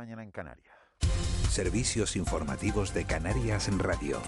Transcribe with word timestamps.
Mañana 0.00 0.22
en 0.22 0.30
Canarias. 0.30 0.74
Servicios 1.50 2.16
informativos 2.16 2.94
de 2.94 3.04
Canarias 3.04 3.68
en 3.68 3.78
Radio. 3.78 4.18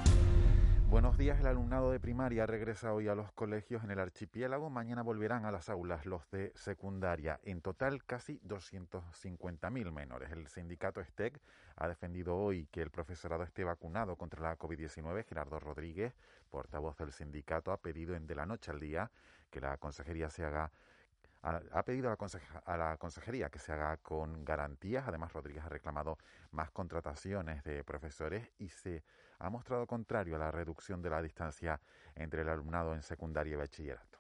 Buenos 0.90 1.16
días, 1.16 1.40
el 1.40 1.46
alumnado 1.46 1.90
de 1.90 1.98
primaria 1.98 2.44
regresa 2.44 2.92
hoy 2.92 3.08
a 3.08 3.14
los 3.14 3.32
colegios 3.32 3.82
en 3.82 3.90
el 3.90 3.98
archipiélago. 3.98 4.68
Mañana 4.68 5.00
volverán 5.00 5.46
a 5.46 5.50
las 5.50 5.70
aulas 5.70 6.04
los 6.04 6.30
de 6.30 6.52
secundaria. 6.54 7.40
En 7.44 7.62
total, 7.62 8.04
casi 8.04 8.38
250.000 8.40 9.90
menores. 9.90 10.30
El 10.30 10.46
sindicato 10.46 11.02
STEC 11.02 11.40
ha 11.77 11.88
defendido 11.88 12.36
hoy 12.36 12.68
que 12.70 12.82
el 12.82 12.91
profesorado 12.91 13.42
esté 13.42 13.64
vacunado 13.64 14.16
contra 14.16 14.42
la 14.42 14.58
COVID-19. 14.58 15.24
Gerardo 15.24 15.58
Rodríguez, 15.58 16.12
portavoz 16.50 16.98
del 16.98 17.12
sindicato, 17.12 17.72
ha 17.72 17.78
pedido 17.78 18.14
en 18.14 18.27
de 18.27 18.34
la 18.34 18.44
noche 18.44 18.70
al 18.70 18.78
día 18.78 19.10
que 19.50 19.62
la 19.62 19.78
consejería 19.78 20.28
se 20.28 20.44
haga 20.44 20.70
ha 21.42 21.82
pedido 21.82 22.09
a 22.09 22.16
la, 22.16 22.62
a 22.64 22.77
la, 22.77 22.96
consejería 22.96 23.50
que 23.50 23.59
se 23.59 23.73
haga 23.73 23.96
con 23.96 24.45
garantías. 24.45 25.09
Además, 25.09 25.33
Rodríguez 25.33 25.64
ha 25.64 25.69
reclamado 25.69 26.19
más 26.52 26.70
contrataciones 26.70 27.64
de 27.64 27.83
profesores 27.83 28.48
y 28.59 28.69
se 28.69 29.03
ha 29.39 29.50
mostrado 29.50 29.86
contrario 29.86 30.36
a 30.36 30.39
la 30.39 30.50
reducción 30.53 31.03
de 31.03 31.11
la 31.11 31.20
distancia 31.20 31.81
entre 32.14 32.42
el 32.42 32.48
alumnado 32.48 32.94
en 32.94 33.03
secundaria 33.03 33.55
y 33.55 33.56
bachillerato. 33.56 34.19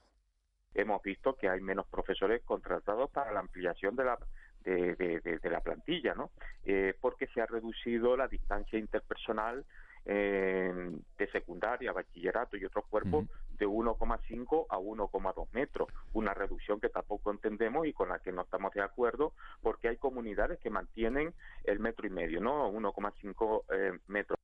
Hemos 0.74 1.02
visto 1.02 1.36
que 1.36 1.48
hay 1.48 1.60
menos 1.60 1.86
profesores 1.86 2.42
contratados 2.42 3.10
para 3.10 3.32
la 3.32 3.40
ampliación 3.40 3.94
de 3.94 4.04
la 4.04 4.18
de, 4.64 5.38
de, 5.42 5.50
la 5.50 5.60
plantilla, 5.60 6.14
¿no? 6.14 6.30
Eh, 6.64 6.94
porque 7.00 7.26
se 7.28 7.40
ha 7.40 7.46
reducido 7.46 8.16
la 8.16 8.28
distancia 8.28 8.78
interpersonal 8.78 9.64
eh, 10.04 10.90
de 11.18 11.30
secundaria, 11.30 11.92
bachillerato 11.92 12.56
y 12.56 12.64
otros 12.64 12.84
cuerpos 12.86 13.26
de 13.58 13.66
1,5 13.66 14.66
a 14.68 14.78
1,2 14.78 15.48
metros, 15.52 15.88
una 16.12 16.34
reducción 16.34 16.80
que 16.80 16.88
tampoco 16.88 17.30
entendemos 17.30 17.86
y 17.86 17.92
con 17.92 18.08
la 18.08 18.18
que 18.18 18.32
no 18.32 18.42
estamos 18.42 18.72
de 18.74 18.82
acuerdo 18.82 19.32
porque 19.60 19.88
hay 19.88 19.96
comunidades 19.96 20.58
que 20.58 20.70
mantienen 20.70 21.34
el 21.64 21.78
metro 21.78 22.06
y 22.06 22.10
medio, 22.10 22.40
¿no? 22.40 22.70
1,5 22.72 23.64
eh, 23.72 23.98
metros. 24.08 24.38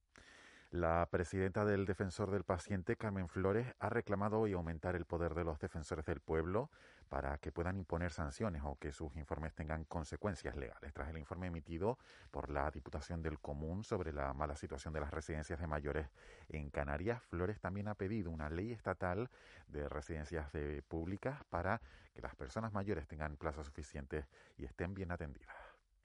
La 0.71 1.09
presidenta 1.11 1.65
del 1.65 1.87
Defensor 1.87 2.31
del 2.31 2.45
Paciente, 2.45 2.97
Carmen 2.97 3.29
Flores, 3.29 3.75
ha 3.79 3.89
reclamado 3.89 4.41
hoy 4.41 4.53
aumentar 4.53 4.97
el 4.97 5.07
poder 5.07 5.35
de 5.35 5.43
los 5.43 5.59
defensores 5.59 6.05
del 6.05 6.21
pueblo 6.21 6.71
para 7.09 7.39
que 7.39 7.53
puedan 7.53 7.77
imponer 7.77 8.11
sanciones 8.11 8.63
o 8.65 8.77
que 8.79 8.93
sus 8.93 9.17
informes 9.17 9.55
tengan 9.55 9.85
consecuencias 9.85 10.57
legales. 10.57 10.93
Tras 10.93 11.11
el 11.11 11.19
informe 11.19 11.47
emitido 11.47 11.99
por 12.31 12.51
la 12.51 12.71
Diputación 12.71 13.23
del 13.23 13.39
Común 13.39 13.85
sobre 13.85 14.13
la 14.13 14.33
mala 14.35 14.57
situación 14.57 14.93
de 14.95 15.01
las 15.01 15.11
residencias 15.11 15.61
de 15.61 15.67
mayores 15.67 16.07
en 16.49 16.71
Canarias, 16.71 17.23
Flores 17.25 17.61
también 17.61 17.89
ha 17.89 17.95
pedido 17.95 18.31
una 18.31 18.51
ley 18.51 18.73
estatal 18.73 19.31
de 19.69 19.89
residencias 19.89 20.53
de 20.53 20.83
públicas 20.83 21.43
para 21.51 21.81
que 22.15 22.23
las 22.23 22.35
personas 22.35 22.73
mayores 22.73 23.07
tengan 23.07 23.37
plazas 23.37 23.67
suficientes 23.67 24.27
y 24.57 24.65
estén 24.65 24.95
bien 24.95 25.11
atendidas. 25.11 25.55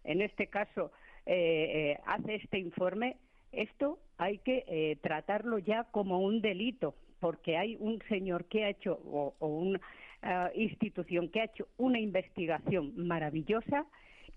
En 0.04 0.22
este 0.22 0.48
caso, 0.48 0.92
eh, 1.26 1.94
eh, 1.96 2.00
hace 2.06 2.36
este 2.36 2.60
informe 2.60 3.18
esto 3.54 4.00
hay 4.18 4.40
que 4.40 4.66
eh, 4.68 4.98
tratarlo 5.02 5.60
ya 5.60 5.86
como 5.86 6.20
un 6.20 6.42
delito, 6.42 6.96
porque 7.20 7.56
hay 7.56 7.78
un 7.80 8.02
señor 8.10 8.46
que 8.46 8.66
ha 8.66 8.70
hecho, 8.70 8.94
o, 9.06 9.36
una 9.40 9.80
eh, 10.24 10.52
institución 10.56 11.30
que 11.30 11.42
ha 11.42 11.46
hecho 11.46 11.68
una 11.78 12.00
investigación 12.00 12.94
maravillosa 12.96 13.86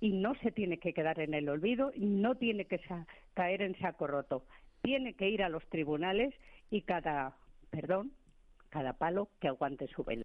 y 0.01 0.13
no 0.13 0.35
se 0.37 0.53
tiene 0.53 0.79
que 0.79 0.93
quedar 0.93 1.21
en 1.21 1.35
el 1.35 1.49
olvido, 1.49 1.93
no 1.97 2.35
tiene 2.35 2.67
que 2.67 2.81
caer 3.35 3.63
en 3.63 3.79
saco 3.79 4.07
roto. 4.07 4.45
Tiene 4.83 5.15
que 5.15 5.29
ir 5.29 5.43
a 5.43 5.49
los 5.49 5.67
tribunales 5.69 6.35
y 6.71 6.83
cada, 6.83 7.37
perdón, 7.71 8.13
cada 8.69 8.93
palo 8.93 9.29
que 9.41 9.49
aguante 9.49 9.87
su 9.89 10.05
vela. 10.05 10.23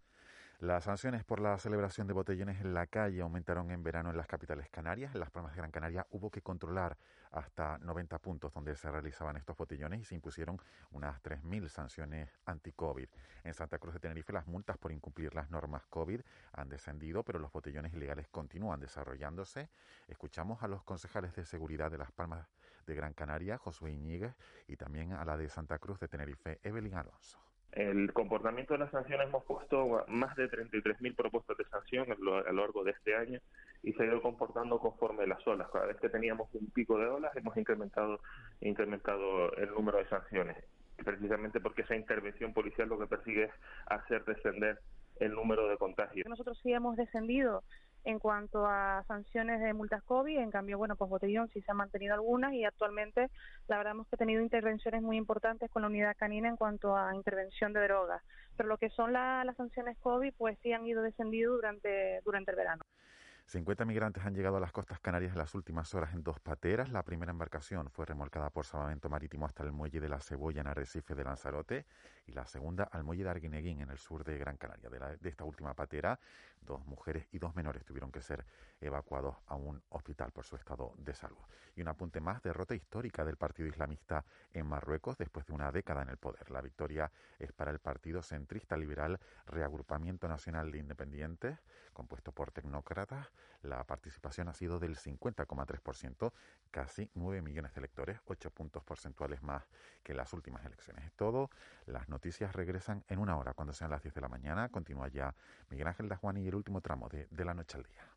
Las 0.61 0.83
sanciones 0.83 1.23
por 1.23 1.39
la 1.39 1.57
celebración 1.57 2.05
de 2.05 2.13
botellones 2.13 2.61
en 2.61 2.75
la 2.75 2.85
calle 2.85 3.21
aumentaron 3.21 3.71
en 3.71 3.81
verano 3.81 4.11
en 4.11 4.17
las 4.17 4.27
capitales 4.27 4.69
canarias. 4.69 5.11
En 5.15 5.19
las 5.19 5.31
Palmas 5.31 5.53
de 5.53 5.57
Gran 5.57 5.71
Canaria 5.71 6.05
hubo 6.11 6.29
que 6.29 6.43
controlar 6.43 6.99
hasta 7.31 7.79
90 7.79 8.19
puntos 8.19 8.53
donde 8.53 8.75
se 8.75 8.91
realizaban 8.91 9.37
estos 9.37 9.57
botellones 9.57 10.01
y 10.01 10.05
se 10.05 10.13
impusieron 10.13 10.61
unas 10.91 11.19
3.000 11.23 11.67
sanciones 11.67 12.39
anti-COVID. 12.45 13.09
En 13.43 13.55
Santa 13.55 13.79
Cruz 13.79 13.95
de 13.95 14.01
Tenerife 14.01 14.33
las 14.33 14.45
multas 14.45 14.77
por 14.77 14.91
incumplir 14.91 15.33
las 15.33 15.49
normas 15.49 15.87
COVID 15.87 16.21
han 16.53 16.69
descendido, 16.69 17.23
pero 17.23 17.39
los 17.39 17.51
botellones 17.51 17.91
ilegales 17.95 18.27
continúan 18.27 18.79
desarrollándose. 18.79 19.67
Escuchamos 20.07 20.61
a 20.61 20.67
los 20.67 20.83
concejales 20.83 21.33
de 21.33 21.43
seguridad 21.43 21.89
de 21.89 21.97
las 21.97 22.11
Palmas 22.11 22.47
de 22.85 22.93
Gran 22.93 23.13
Canaria, 23.13 23.57
Josué 23.57 23.93
Iñiguez, 23.93 24.35
y 24.67 24.75
también 24.75 25.13
a 25.13 25.25
la 25.25 25.37
de 25.37 25.49
Santa 25.49 25.79
Cruz 25.79 25.99
de 25.99 26.07
Tenerife, 26.07 26.59
Evelyn 26.61 26.93
Alonso. 26.93 27.50
El 27.71 28.11
comportamiento 28.11 28.73
de 28.73 28.79
las 28.79 28.91
sanciones 28.91 29.27
hemos 29.27 29.45
puesto 29.45 30.03
más 30.07 30.35
de 30.35 30.49
33.000 30.49 31.15
propuestas 31.15 31.57
de 31.57 31.65
sanción 31.65 32.11
a 32.11 32.15
lo, 32.15 32.41
largo 32.51 32.83
de 32.83 32.91
este 32.91 33.15
año 33.15 33.39
y 33.81 33.93
se 33.93 34.03
ha 34.03 34.07
ido 34.07 34.21
comportando 34.21 34.77
conforme 34.79 35.25
las 35.25 35.45
olas. 35.47 35.69
Cada 35.71 35.85
vez 35.85 35.97
que 35.97 36.09
teníamos 36.09 36.53
un 36.53 36.69
pico 36.71 36.97
de 36.97 37.07
olas 37.07 37.35
hemos 37.37 37.55
incrementado, 37.55 38.19
incrementado 38.59 39.53
el 39.55 39.71
número 39.71 39.99
de 39.99 40.09
sanciones, 40.09 40.57
precisamente 40.97 41.61
porque 41.61 41.83
esa 41.83 41.95
intervención 41.95 42.53
policial 42.53 42.89
lo 42.89 42.99
que 42.99 43.07
persigue 43.07 43.45
es 43.45 43.51
hacer 43.87 44.25
descender 44.25 44.79
el 45.21 45.31
número 45.31 45.69
de 45.69 45.77
contagios. 45.77 46.27
Nosotros 46.27 46.59
sí 46.61 46.73
hemos 46.73 46.97
descendido 46.97 47.63
en 48.03 48.19
cuanto 48.19 48.65
a 48.65 49.03
sanciones 49.07 49.61
de 49.61 49.73
multas 49.73 50.03
COVID, 50.03 50.37
en 50.37 50.51
cambio, 50.51 50.77
bueno, 50.77 50.95
pues 50.95 51.09
Botellón 51.09 51.49
sí 51.49 51.61
se 51.61 51.71
han 51.71 51.77
mantenido 51.77 52.13
algunas 52.13 52.53
y 52.53 52.63
actualmente 52.63 53.29
la 53.67 53.77
verdad 53.77 53.91
hemos 53.91 54.07
tenido 54.09 54.41
intervenciones 54.41 55.01
muy 55.01 55.17
importantes 55.17 55.69
con 55.69 55.83
la 55.83 55.87
unidad 55.87 56.15
canina 56.17 56.49
en 56.49 56.57
cuanto 56.57 56.95
a 56.95 57.15
intervención 57.15 57.73
de 57.73 57.83
drogas. 57.83 58.23
Pero 58.57 58.69
lo 58.69 58.77
que 58.77 58.89
son 58.89 59.13
las 59.13 59.55
sanciones 59.55 59.97
COVID, 59.99 60.33
pues 60.37 60.57
sí 60.63 60.73
han 60.73 60.85
ido 60.85 61.01
descendiendo 61.01 61.55
durante, 61.55 62.21
durante 62.25 62.51
el 62.51 62.57
verano. 62.57 62.83
50 63.51 63.83
migrantes 63.83 64.25
han 64.25 64.33
llegado 64.33 64.55
a 64.55 64.59
las 64.61 64.71
costas 64.71 65.01
canarias 65.01 65.33
en 65.33 65.37
las 65.37 65.53
últimas 65.55 65.93
horas 65.93 66.13
en 66.13 66.23
dos 66.23 66.39
pateras. 66.39 66.89
La 66.89 67.03
primera 67.03 67.31
embarcación 67.31 67.89
fue 67.89 68.05
remolcada 68.05 68.49
por 68.49 68.65
salvamento 68.65 69.09
marítimo 69.09 69.45
hasta 69.45 69.61
el 69.63 69.73
muelle 69.73 69.99
de 69.99 70.07
la 70.07 70.21
Cebolla 70.21 70.61
en 70.61 70.67
Arrecife 70.67 71.15
de 71.15 71.25
Lanzarote 71.25 71.85
y 72.25 72.31
la 72.31 72.47
segunda 72.47 72.85
al 72.85 73.03
muelle 73.03 73.25
de 73.25 73.29
Arguineguín 73.29 73.81
en 73.81 73.89
el 73.89 73.97
sur 73.97 74.23
de 74.23 74.37
Gran 74.37 74.55
Canaria. 74.55 74.89
De, 74.89 75.17
de 75.17 75.29
esta 75.29 75.43
última 75.43 75.73
patera, 75.73 76.17
dos 76.61 76.85
mujeres 76.85 77.27
y 77.33 77.39
dos 77.39 77.53
menores 77.53 77.83
tuvieron 77.83 78.09
que 78.09 78.21
ser 78.21 78.45
evacuados 78.81 79.37
a 79.47 79.55
un 79.55 79.81
hospital 79.89 80.31
por 80.31 80.45
su 80.45 80.55
estado 80.55 80.93
de 80.97 81.13
salud. 81.13 81.37
Y 81.75 81.81
un 81.81 81.87
apunte 81.87 82.19
más, 82.19 82.41
derrota 82.41 82.75
histórica 82.75 83.23
del 83.23 83.37
Partido 83.37 83.69
Islamista 83.69 84.25
en 84.51 84.67
Marruecos 84.67 85.17
después 85.17 85.45
de 85.45 85.53
una 85.53 85.71
década 85.71 86.01
en 86.01 86.09
el 86.09 86.17
poder. 86.17 86.49
La 86.51 86.61
victoria 86.61 87.11
es 87.39 87.51
para 87.53 87.71
el 87.71 87.79
Partido 87.79 88.21
Centrista 88.21 88.75
Liberal 88.75 89.19
Reagrupamiento 89.45 90.27
Nacional 90.27 90.71
de 90.71 90.79
Independientes, 90.79 91.59
compuesto 91.93 92.31
por 92.31 92.51
tecnócratas 92.51 93.31
la 93.63 93.83
participación 93.83 94.47
ha 94.47 94.53
sido 94.53 94.79
del 94.79 94.97
50,3%, 94.97 96.33
casi 96.71 97.09
9 97.13 97.41
millones 97.41 97.73
de 97.73 97.79
electores, 97.79 98.19
8 98.25 98.49
puntos 98.51 98.83
porcentuales 98.83 99.43
más 99.43 99.63
que 100.03 100.13
las 100.13 100.33
últimas 100.33 100.65
elecciones. 100.65 101.05
Es 101.05 101.13
todo. 101.13 101.49
Las 101.85 102.09
noticias 102.09 102.55
regresan 102.55 103.03
en 103.07 103.19
una 103.19 103.37
hora, 103.37 103.53
cuando 103.53 103.73
sean 103.73 103.91
las 103.91 104.01
10 104.01 104.15
de 104.15 104.21
la 104.21 104.29
mañana. 104.29 104.69
Continúa 104.69 105.09
ya 105.09 105.35
Miguel 105.69 105.87
Ángel 105.87 106.09
Dajuani 106.09 106.41
y 106.41 106.47
el 106.47 106.55
último 106.55 106.81
tramo 106.81 107.07
de, 107.09 107.27
de 107.29 107.45
la 107.45 107.53
noche 107.53 107.77
al 107.77 107.83
día. 107.83 108.10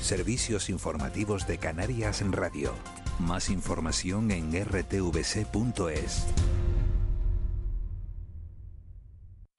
Servicios 0.00 0.68
informativos 0.70 1.46
de 1.46 1.58
Canarias 1.58 2.20
en 2.20 2.32
Radio. 2.32 2.72
Más 3.18 3.50
información 3.50 4.30
en 4.30 4.52
rtvc.es. 4.52 6.26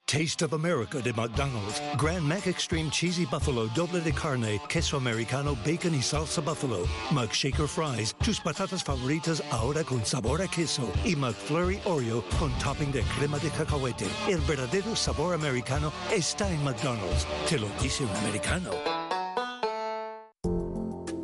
Taste 0.08 0.42
of 0.42 0.54
America 0.54 1.02
de 1.02 1.12
McDonald's. 1.12 1.82
Grand 1.98 2.26
Mac 2.26 2.48
Extreme 2.48 2.90
Cheesy 2.90 3.26
Buffalo 3.26 3.68
Doble 3.76 4.00
de 4.00 4.14
Carne, 4.14 4.58
Queso 4.70 4.96
Americano, 4.96 5.54
Bacon 5.66 5.94
y 5.94 6.02
Salsa 6.02 6.40
Buffalo. 6.40 6.88
McShaker 7.12 7.68
Fries, 7.68 8.16
tus 8.24 8.40
patatas 8.40 8.82
favoritas 8.82 9.44
ahora 9.52 9.84
con 9.84 10.06
sabor 10.06 10.42
a 10.42 10.48
queso. 10.48 10.90
Y 11.04 11.18
McFlurry 11.18 11.82
Oreo 11.84 12.24
con 12.40 12.58
topping 12.60 12.94
de 12.94 13.02
crema 13.18 13.38
de 13.40 13.50
cacahuete. 13.50 14.08
El 14.30 14.40
verdadero 14.48 14.96
sabor 14.96 15.34
americano 15.34 15.92
está 16.10 16.50
en 16.50 16.64
McDonald's. 16.64 17.28
Te 17.50 17.60
lo 17.60 17.68
dice 17.82 18.06
un 18.06 18.16
americano. 18.16 18.72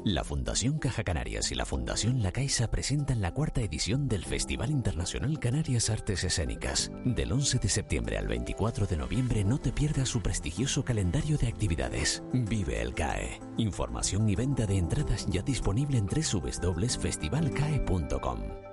La 0.05 0.23
Fundación 0.25 0.79
Caja 0.79 1.05
Canarias 1.05 1.49
y 1.53 1.55
la 1.55 1.65
Fundación 1.65 2.21
La 2.21 2.33
Caixa 2.33 2.69
presentan 2.69 3.21
la 3.21 3.33
cuarta 3.33 3.61
edición 3.61 4.09
del 4.09 4.25
Festival 4.25 4.69
Internacional 4.69 5.39
Canarias 5.39 5.89
Artes 5.89 6.25
Escénicas. 6.25 6.91
Del 7.05 7.31
11 7.31 7.59
de 7.59 7.69
septiembre 7.69 8.17
al 8.17 8.27
24 8.27 8.85
de 8.85 8.97
noviembre 8.97 9.45
no 9.45 9.59
te 9.59 9.71
pierdas 9.71 10.09
su 10.09 10.21
prestigioso 10.21 10.83
calendario 10.83 11.37
de 11.37 11.47
actividades. 11.47 12.21
Vive 12.33 12.81
el 12.81 12.93
CAE. 12.93 13.39
Información 13.55 14.27
y 14.27 14.35
venta 14.35 14.65
de 14.65 14.77
entradas 14.77 15.25
ya 15.29 15.41
disponible 15.41 15.97
en 15.97 16.07
www.festivalcae.com. 16.07 18.72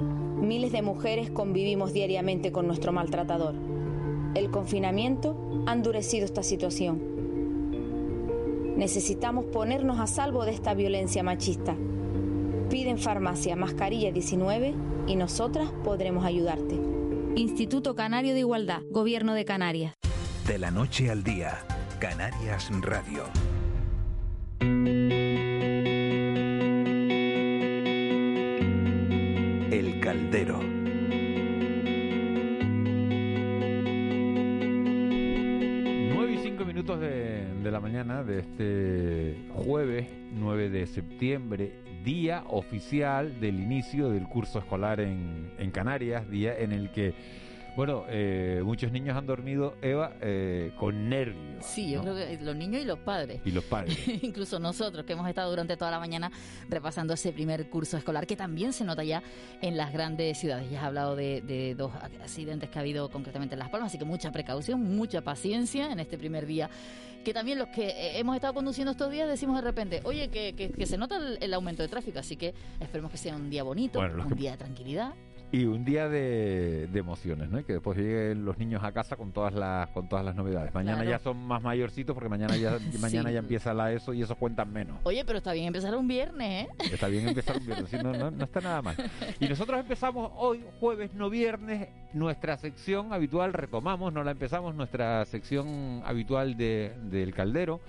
Miles 0.00 0.72
de 0.72 0.82
mujeres 0.82 1.30
convivimos 1.30 1.92
diariamente 1.92 2.52
con 2.52 2.66
nuestro 2.66 2.92
maltratador. 2.92 3.54
El 4.34 4.50
confinamiento 4.50 5.36
ha 5.66 5.72
endurecido 5.72 6.24
esta 6.24 6.42
situación. 6.42 7.00
Necesitamos 8.76 9.44
ponernos 9.46 10.00
a 10.00 10.06
salvo 10.06 10.44
de 10.44 10.52
esta 10.52 10.74
violencia 10.74 11.22
machista. 11.22 11.76
Pide 12.70 12.90
en 12.90 12.98
farmacia 12.98 13.56
mascarilla 13.56 14.12
19 14.12 14.74
y 15.06 15.16
nosotras 15.16 15.70
podremos 15.84 16.24
ayudarte. 16.24 16.78
Instituto 17.36 17.94
Canario 17.94 18.32
de 18.32 18.40
Igualdad, 18.40 18.80
Gobierno 18.90 19.34
de 19.34 19.44
Canarias. 19.44 19.94
De 20.46 20.58
la 20.58 20.70
noche 20.70 21.10
al 21.10 21.22
día, 21.22 21.58
Canarias 21.98 22.70
Radio. 22.80 23.24
De, 37.70 37.72
la 37.72 37.80
mañana 37.80 38.24
de 38.24 38.40
este 38.40 39.36
jueves 39.54 40.08
9 40.32 40.70
de 40.70 40.86
septiembre, 40.88 41.72
día 42.02 42.42
oficial 42.48 43.38
del 43.40 43.60
inicio 43.60 44.10
del 44.10 44.24
curso 44.24 44.58
escolar 44.58 44.98
en, 44.98 45.52
en 45.56 45.70
Canarias, 45.70 46.28
día 46.28 46.58
en 46.58 46.72
el 46.72 46.90
que, 46.90 47.14
bueno, 47.76 48.04
eh, 48.08 48.60
muchos 48.64 48.90
niños 48.92 49.16
han 49.16 49.26
dormido, 49.26 49.74
Eva, 49.82 50.12
eh, 50.20 50.72
con 50.78 51.08
nervios. 51.08 51.64
Sí, 51.64 51.90
yo 51.90 52.02
¿no? 52.02 52.12
creo 52.14 52.16
que 52.16 52.44
los 52.44 52.56
niños 52.56 52.82
y 52.82 52.84
los 52.84 52.98
padres. 52.98 53.40
Y 53.44 53.50
los 53.50 53.64
padres. 53.64 53.96
Incluso 54.22 54.58
nosotros 54.58 55.04
que 55.04 55.12
hemos 55.14 55.28
estado 55.28 55.50
durante 55.50 55.76
toda 55.76 55.90
la 55.90 55.98
mañana 55.98 56.30
repasando 56.68 57.14
ese 57.14 57.32
primer 57.32 57.68
curso 57.70 57.96
escolar 57.96 58.26
que 58.26 58.36
también 58.36 58.72
se 58.72 58.84
nota 58.84 59.04
ya 59.04 59.22
en 59.62 59.76
las 59.76 59.92
grandes 59.92 60.38
ciudades. 60.38 60.70
Ya 60.70 60.80
has 60.80 60.84
hablado 60.86 61.16
de, 61.16 61.40
de 61.42 61.74
dos 61.74 61.92
accidentes 62.22 62.68
que 62.70 62.78
ha 62.78 62.82
habido 62.82 63.10
concretamente 63.10 63.54
en 63.54 63.58
Las 63.60 63.70
Palmas, 63.70 63.88
así 63.90 63.98
que 63.98 64.04
mucha 64.04 64.30
precaución, 64.32 64.82
mucha 64.82 65.20
paciencia 65.22 65.92
en 65.92 66.00
este 66.00 66.18
primer 66.18 66.46
día. 66.46 66.70
Que 67.24 67.34
también 67.34 67.58
los 67.58 67.68
que 67.68 67.88
eh, 67.88 68.18
hemos 68.18 68.34
estado 68.34 68.54
conduciendo 68.54 68.92
estos 68.92 69.10
días 69.10 69.28
decimos 69.28 69.56
de 69.56 69.60
repente, 69.62 70.00
oye, 70.04 70.28
que, 70.28 70.54
que- 70.54 70.70
que 70.70 70.86
se 70.86 70.96
nota 70.96 71.16
el, 71.18 71.36
el 71.42 71.52
aumento 71.52 71.82
de 71.82 71.88
tráfico, 71.88 72.18
así 72.18 72.34
que 72.36 72.54
esperemos 72.80 73.10
que 73.12 73.18
sea 73.18 73.36
un 73.36 73.50
día 73.50 73.62
bonito, 73.62 73.98
Bueno, 73.98 74.22
un 74.22 74.28
que- 74.30 74.34
día 74.36 74.52
de 74.52 74.56
tranquilidad. 74.56 75.12
Y 75.52 75.64
un 75.64 75.84
día 75.84 76.08
de, 76.08 76.86
de 76.92 76.98
emociones, 77.00 77.50
¿no? 77.50 77.58
Y 77.58 77.64
que 77.64 77.72
después 77.72 77.98
lleguen 77.98 78.44
los 78.44 78.56
niños 78.58 78.84
a 78.84 78.92
casa 78.92 79.16
con 79.16 79.32
todas 79.32 79.52
las 79.52 79.88
con 79.88 80.08
todas 80.08 80.24
las 80.24 80.36
novedades. 80.36 80.72
Mañana 80.72 80.98
Claro. 80.98 81.10
ya 81.10 81.18
son 81.18 81.38
más 81.44 81.60
mayorcitos 81.60 82.14
porque 82.14 82.28
mañana 82.28 82.56
ya 82.56 82.78
mañana 83.00 83.32
ya 83.32 83.40
empieza 83.40 83.74
la 83.74 83.92
ESO 83.92 84.14
y 84.14 84.22
esos 84.22 84.36
cuentan 84.36 84.72
menos. 84.72 84.98
Oye, 85.02 85.24
pero 85.24 85.38
está 85.38 85.52
bien 85.52 85.66
empezar 85.66 85.96
un 85.96 86.06
viernes, 86.06 86.66
¿eh? 86.66 86.68
Está 86.92 87.08
bien 87.08 87.26
empezar 87.28 87.56
un 87.56 87.66
viernes, 87.66 87.90
sí, 87.90 87.96
no, 88.00 88.12
no, 88.12 88.30
no 88.30 88.44
está 88.44 88.60
nada 88.60 88.80
mal. 88.80 88.94
Y 89.40 89.48
nosotros 89.48 89.80
empezamos 89.80 90.30
hoy, 90.36 90.62
jueves, 90.78 91.14
no 91.14 91.28
viernes, 91.30 91.88
nuestra 92.12 92.56
sección 92.56 93.12
habitual, 93.12 93.52
retomamos, 93.52 94.12
no 94.12 94.22
la 94.22 94.30
empezamos, 94.30 94.76
nuestra 94.76 95.24
sección 95.24 96.02
habitual 96.04 96.56
de, 96.56 96.92
del 97.10 97.34
caldero. 97.34 97.80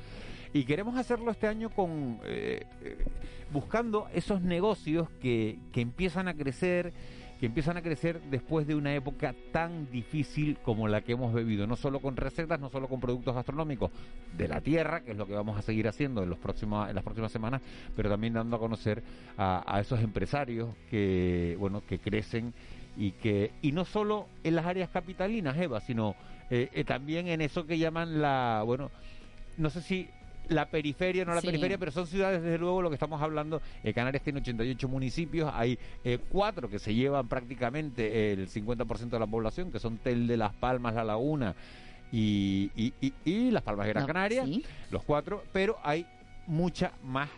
Y 0.53 0.65
queremos 0.65 0.97
hacerlo 0.97 1.29
este 1.31 1.47
año 1.47 1.69
con 1.69 2.19
eh, 2.25 2.65
eh, 2.81 2.97
buscando 3.53 4.07
esos 4.13 4.41
negocios 4.41 5.09
que, 5.21 5.59
que 5.71 5.79
empiezan 5.81 6.27
a 6.27 6.33
crecer, 6.33 6.91
que 7.41 7.47
empiezan 7.47 7.75
a 7.75 7.81
crecer 7.81 8.21
después 8.29 8.67
de 8.67 8.75
una 8.75 8.93
época 8.93 9.33
tan 9.51 9.89
difícil 9.89 10.59
como 10.61 10.87
la 10.87 11.01
que 11.01 11.13
hemos 11.13 11.33
vivido, 11.33 11.65
no 11.65 11.75
solo 11.75 11.99
con 11.99 12.15
recetas, 12.15 12.59
no 12.59 12.69
solo 12.69 12.87
con 12.87 12.99
productos 12.99 13.33
gastronómicos 13.33 13.89
de 14.37 14.47
la 14.47 14.61
tierra, 14.61 15.01
que 15.01 15.13
es 15.13 15.17
lo 15.17 15.25
que 15.25 15.33
vamos 15.33 15.57
a 15.57 15.63
seguir 15.63 15.87
haciendo 15.87 16.21
en, 16.21 16.29
los 16.29 16.37
próximos, 16.37 16.87
en 16.87 16.93
las 16.93 17.03
próximas 17.03 17.31
semanas, 17.31 17.63
pero 17.95 18.11
también 18.11 18.33
dando 18.33 18.57
a 18.57 18.59
conocer 18.59 19.01
a, 19.39 19.79
esos 19.81 20.01
empresarios 20.01 20.69
que, 20.91 21.55
bueno, 21.59 21.81
que 21.83 21.97
crecen 21.97 22.53
y 22.95 23.13
que 23.13 23.49
y 23.63 23.71
no 23.71 23.85
solo 23.85 24.27
en 24.43 24.53
las 24.53 24.67
áreas 24.67 24.91
capitalinas, 24.91 25.57
Eva, 25.57 25.81
sino 25.81 26.15
eh, 26.51 26.69
eh, 26.73 26.83
también 26.83 27.27
en 27.27 27.41
eso 27.41 27.65
que 27.65 27.79
llaman 27.79 28.21
la, 28.21 28.61
bueno, 28.63 28.91
no 29.57 29.71
sé 29.71 29.81
si 29.81 30.07
la 30.49 30.69
periferia, 30.69 31.23
no 31.25 31.33
la 31.33 31.41
Sí. 31.41 31.47
periferia, 31.47 31.77
pero 31.77 31.91
son 31.91 32.07
ciudades, 32.07 32.41
desde 32.41 32.57
luego, 32.57 32.81
lo 32.81 32.89
que 32.89 32.95
estamos 32.95 33.21
hablando. 33.21 33.61
Eh, 33.83 33.93
Canarias 33.93 34.23
tiene 34.23 34.39
88 34.39 34.87
municipios, 34.89 35.51
hay 35.53 35.77
eh, 36.03 36.19
cuatro 36.29 36.69
que 36.69 36.79
se 36.79 36.93
llevan 36.93 37.27
prácticamente 37.27 38.33
el 38.33 38.47
50% 38.49 39.09
de 39.09 39.19
la 39.19 39.27
población, 39.27 39.71
que 39.71 39.79
son 39.79 39.97
Telde, 39.97 40.35
Las 40.37 40.53
Palmas, 40.53 40.93
La 40.95 41.03
Laguna 41.03 41.55
y, 42.11 42.69
y, 42.75 42.93
y- 43.01 43.13
y 43.23 43.51
Las 43.51 43.63
Palmas 43.63 43.85
de 43.85 43.93
Gran 43.93 44.03
No, 44.03 44.07
Canaria, 44.07 44.45
sí. 44.45 44.65
los 44.89 45.03
cuatro, 45.03 45.43
pero 45.53 45.77
hay 45.83 46.05
mucha 46.47 46.91
más 47.03 47.29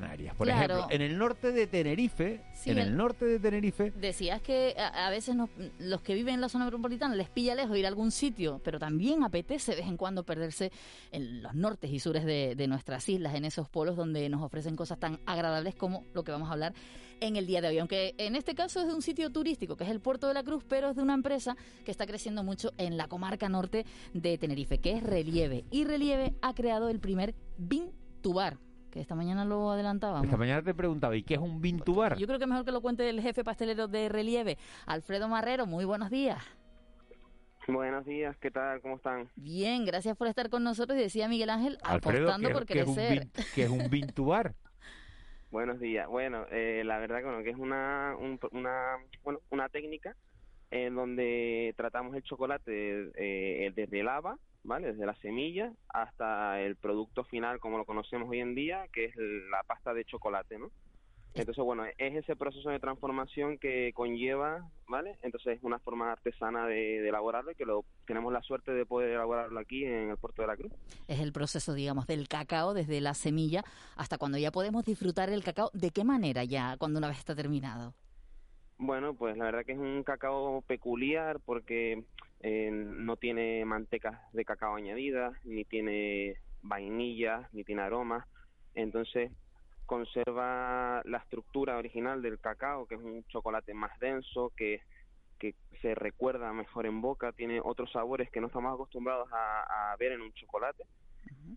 Canarias. 0.00 0.34
Por 0.34 0.46
Claro. 0.46 0.74
ejemplo, 0.76 0.94
en 0.94 1.02
el 1.02 1.18
norte 1.18 1.52
de 1.52 1.66
Tenerife, 1.66 2.40
Sí, 2.54 2.70
en 2.70 2.78
el 2.78 2.88
el- 2.88 2.96
norte 2.96 3.24
de 3.24 3.38
Tenerife, 3.38 3.90
Decías 3.92 4.40
que 4.42 4.74
a, 4.78 5.06
a 5.06 5.10
veces 5.10 5.34
nos- 5.36 5.50
los 5.78 6.00
que 6.02 6.14
viven 6.14 6.34
en 6.36 6.40
la 6.40 6.48
zona 6.48 6.64
metropolitana 6.64 7.14
les 7.14 7.28
pilla 7.28 7.54
lejos 7.54 7.76
ir 7.76 7.84
a 7.84 7.88
algún 7.88 8.10
sitio, 8.10 8.60
pero 8.64 8.78
también 8.78 9.22
apetece 9.24 9.72
de 9.72 9.78
vez 9.78 9.86
en 9.88 9.96
cuando 9.96 10.24
perderse 10.24 10.70
en 11.10 11.42
los 11.42 11.54
nortes 11.54 11.90
y 11.90 11.98
sures 11.98 12.24
de, 12.24 12.54
de 12.56 12.66
nuestras 12.68 13.08
islas, 13.08 13.34
en 13.34 13.44
esos 13.44 13.68
polos 13.68 13.96
donde 13.96 14.28
nos 14.28 14.42
ofrecen 14.42 14.76
cosas 14.76 14.98
tan 14.98 15.18
agradables 15.26 15.74
como 15.74 16.04
lo 16.14 16.24
que 16.24 16.32
vamos 16.32 16.48
a 16.48 16.52
hablar 16.52 16.72
en 17.20 17.36
el 17.36 17.46
día 17.46 17.60
de 17.60 17.68
hoy. 17.68 17.78
Aunque 17.78 18.14
en 18.18 18.34
este 18.34 18.54
caso 18.54 18.80
es 18.80 18.86
de 18.88 18.94
un 18.94 19.02
sitio 19.02 19.30
turístico, 19.30 19.76
que 19.76 19.84
es 19.84 19.90
el 19.90 20.00
Puerto 20.00 20.26
de 20.26 20.34
la 20.34 20.42
Cruz, 20.42 20.64
pero 20.68 20.90
es 20.90 20.96
de 20.96 21.02
una 21.02 21.14
empresa 21.14 21.56
que 21.84 21.90
está 21.92 22.06
creciendo 22.06 22.42
mucho 22.42 22.72
en 22.78 22.96
la 22.96 23.06
comarca 23.08 23.48
norte 23.48 23.84
de 24.12 24.38
Tenerife, 24.38 24.78
que 24.78 24.92
es 24.92 25.02
Relieve. 25.02 25.64
Y 25.70 25.84
Relieve 25.84 26.34
ha 26.42 26.52
creado 26.54 26.88
el 26.88 26.98
primer 26.98 27.34
Bin 27.58 27.90
Tubar, 28.22 28.58
que 28.92 29.00
esta 29.00 29.14
mañana 29.14 29.44
lo 29.46 29.70
adelantábamos. 29.70 30.24
esta 30.26 30.36
mañana 30.36 30.62
te 30.62 30.74
preguntaba, 30.74 31.16
¿y 31.16 31.22
qué 31.22 31.34
es 31.34 31.40
un 31.40 31.60
Vintubar? 31.62 32.16
Yo 32.18 32.26
creo 32.26 32.38
que 32.38 32.46
mejor 32.46 32.64
que 32.64 32.72
lo 32.72 32.82
cuente 32.82 33.08
el 33.08 33.20
jefe 33.22 33.42
pastelero 33.42 33.88
de 33.88 34.08
Relieve, 34.10 34.58
Alfredo 34.86 35.28
Marrero. 35.28 35.64
Muy 35.66 35.84
buenos 35.86 36.10
días. 36.10 36.38
Buenos 37.66 38.04
días, 38.04 38.36
¿qué 38.38 38.50
tal? 38.50 38.80
¿Cómo 38.82 38.96
están? 38.96 39.28
Bien, 39.36 39.84
gracias 39.86 40.16
por 40.16 40.26
estar 40.28 40.50
con 40.50 40.62
nosotros. 40.62 40.98
Y 40.98 41.02
decía 41.02 41.26
Miguel 41.28 41.48
Ángel, 41.48 41.78
Alfredo, 41.84 42.24
apostando 42.28 42.48
¿qué, 42.48 42.54
por 42.54 42.66
qué 42.66 42.80
es 42.80 42.86
un 42.88 42.94
crecer. 42.94 43.18
vin- 43.32 43.46
qué 43.54 43.62
es 43.64 43.70
un 43.70 43.88
Vintubar? 43.88 44.54
Buenos 45.50 45.80
días. 45.80 46.06
Bueno, 46.08 46.44
eh, 46.50 46.82
la 46.84 46.98
verdad 46.98 47.18
que, 47.20 47.24
bueno, 47.24 47.42
que 47.42 47.50
es 47.50 47.56
una, 47.56 48.14
un- 48.18 48.38
una, 48.50 48.96
bueno, 49.24 49.40
una 49.50 49.68
técnica 49.70 50.14
en 50.70 50.94
donde 50.94 51.72
tratamos 51.76 52.14
el 52.16 52.22
chocolate 52.24 53.10
eh, 53.14 53.72
desde 53.74 54.00
el 54.00 54.08
haba, 54.08 54.38
¿vale? 54.64 54.92
Desde 54.92 55.06
la 55.06 55.14
semilla 55.16 55.72
hasta 55.88 56.60
el 56.60 56.76
producto 56.76 57.24
final 57.24 57.60
como 57.60 57.78
lo 57.78 57.84
conocemos 57.84 58.28
hoy 58.28 58.40
en 58.40 58.54
día, 58.54 58.86
que 58.92 59.06
es 59.06 59.16
la 59.16 59.62
pasta 59.64 59.94
de 59.94 60.04
chocolate, 60.04 60.58
¿no? 60.58 60.70
Entonces, 61.34 61.64
bueno, 61.64 61.84
es 61.96 62.14
ese 62.14 62.36
proceso 62.36 62.68
de 62.68 62.78
transformación 62.78 63.56
que 63.56 63.92
conlleva, 63.94 64.68
¿vale? 64.86 65.16
Entonces 65.22 65.56
es 65.56 65.64
una 65.64 65.78
forma 65.78 66.12
artesana 66.12 66.66
de, 66.66 67.00
de 67.00 67.08
elaborarlo 67.08 67.52
y 67.52 67.54
que 67.54 67.64
lo 67.64 67.86
tenemos 68.06 68.32
la 68.34 68.42
suerte 68.42 68.72
de 68.72 68.84
poder 68.84 69.10
elaborarlo 69.10 69.58
aquí 69.58 69.82
en 69.84 70.10
el 70.10 70.18
Puerto 70.18 70.42
de 70.42 70.48
la 70.48 70.56
Cruz. 70.56 70.72
Es 71.08 71.20
el 71.20 71.32
proceso, 71.32 71.72
digamos, 71.72 72.06
del 72.06 72.28
cacao 72.28 72.74
desde 72.74 73.00
la 73.00 73.14
semilla 73.14 73.64
hasta 73.96 74.18
cuando 74.18 74.36
ya 74.36 74.52
podemos 74.52 74.84
disfrutar 74.84 75.30
el 75.30 75.42
cacao. 75.42 75.70
¿De 75.72 75.90
qué 75.90 76.04
manera 76.04 76.44
ya 76.44 76.76
cuando 76.76 76.98
una 76.98 77.08
vez 77.08 77.18
está 77.18 77.34
terminado? 77.34 77.94
Bueno, 78.76 79.14
pues 79.14 79.36
la 79.38 79.44
verdad 79.46 79.64
que 79.64 79.72
es 79.72 79.78
un 79.78 80.02
cacao 80.02 80.60
peculiar 80.66 81.40
porque 81.40 82.04
eh, 82.42 82.70
no 82.70 83.16
tiene 83.16 83.64
mantecas 83.64 84.20
de 84.32 84.44
cacao 84.44 84.74
añadidas, 84.74 85.32
ni 85.44 85.64
tiene 85.64 86.36
vainilla, 86.62 87.48
ni 87.52 87.64
tiene 87.64 87.82
aromas. 87.82 88.26
Entonces 88.74 89.30
conserva 89.86 91.02
la 91.04 91.18
estructura 91.18 91.76
original 91.76 92.22
del 92.22 92.40
cacao, 92.40 92.86
que 92.86 92.96
es 92.96 93.00
un 93.00 93.24
chocolate 93.28 93.74
más 93.74 93.98
denso, 94.00 94.52
que, 94.56 94.80
que 95.38 95.54
se 95.80 95.94
recuerda 95.94 96.52
mejor 96.52 96.86
en 96.86 97.00
boca, 97.00 97.32
tiene 97.32 97.60
otros 97.62 97.92
sabores 97.92 98.30
que 98.30 98.40
no 98.40 98.46
estamos 98.48 98.74
acostumbrados 98.74 99.28
a, 99.32 99.92
a 99.92 99.96
ver 99.96 100.12
en 100.12 100.22
un 100.22 100.32
chocolate. 100.32 100.84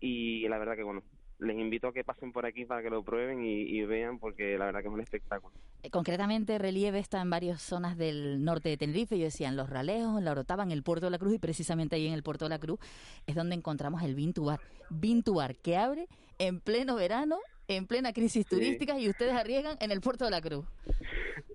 Y 0.00 0.46
la 0.48 0.58
verdad 0.58 0.76
que, 0.76 0.82
bueno, 0.82 1.02
les 1.38 1.56
invito 1.56 1.88
a 1.88 1.92
que 1.92 2.04
pasen 2.04 2.32
por 2.32 2.46
aquí 2.46 2.64
para 2.64 2.82
que 2.82 2.90
lo 2.90 3.02
prueben 3.02 3.44
y, 3.44 3.84
vean 3.84 4.18
porque 4.18 4.56
la 4.56 4.66
verdad 4.66 4.80
que 4.80 4.88
es 4.88 4.94
un 4.94 5.00
espectáculo. 5.00 5.54
Eh, 5.82 5.90
concretamente, 5.90 6.58
Relieve 6.58 6.98
está 6.98 7.20
en 7.20 7.30
varias 7.30 7.60
zonas 7.60 7.96
del 7.98 8.42
norte 8.44 8.68
de 8.68 8.76
Tenerife, 8.76 9.18
yo 9.18 9.24
decía 9.24 9.48
en 9.48 9.56
Los 9.56 9.68
Ralejos, 9.68 10.18
en 10.18 10.24
La 10.24 10.32
Orotava, 10.32 10.62
en 10.62 10.70
el 10.70 10.82
Puerto 10.82 11.06
de 11.06 11.10
la 11.10 11.18
Cruz 11.18 11.34
y 11.34 11.38
precisamente 11.38 11.96
ahí 11.96 12.06
en 12.06 12.14
el 12.14 12.22
Puerto 12.22 12.46
de 12.46 12.50
la 12.50 12.58
Cruz 12.58 12.80
es 13.26 13.34
donde 13.34 13.54
encontramos 13.54 14.02
el 14.02 14.14
Vintubar. 14.14 14.60
Vintubar 14.90 15.56
que 15.56 15.76
abre 15.76 16.08
en 16.38 16.60
pleno 16.60 16.96
verano, 16.96 17.38
en 17.68 17.86
plena 17.86 18.12
crisis 18.12 18.46
turística 18.46 18.98
y 18.98 19.08
ustedes 19.08 19.34
arriesgan 19.34 19.76
en 19.80 19.90
el 19.90 20.00
Puerto 20.00 20.24
de 20.24 20.30
la 20.30 20.40
Cruz. 20.40 20.64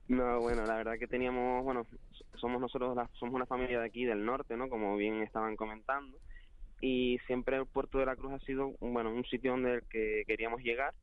No, 0.08 0.42
bueno, 0.42 0.66
la 0.66 0.76
verdad 0.76 1.00
que 1.00 1.08
teníamos, 1.08 1.64
bueno, 1.64 1.88
somos 2.36 2.60
nosotros, 2.60 2.98
somos 3.14 3.34
una 3.34 3.46
familia 3.46 3.80
de 3.80 3.86
aquí 3.86 4.06
del 4.06 4.26
norte, 4.26 4.58
¿no? 4.58 4.70
Como 4.70 4.96
bien 4.98 5.22
estaban 5.22 5.56
comentando 5.56 6.18
y 6.82 7.20
siempre 7.28 7.58
el 7.58 7.68
puerto 7.68 8.00
de 8.00 8.08
la 8.08 8.16
Cruz 8.16 8.34
ha 8.34 8.40
sido 8.40 8.74
bueno 8.80 9.14
un 9.14 9.24
sitio 9.26 9.52
donde 9.52 9.84
que 9.90 10.24
queríamos 10.28 10.62
llegar. 10.62 10.94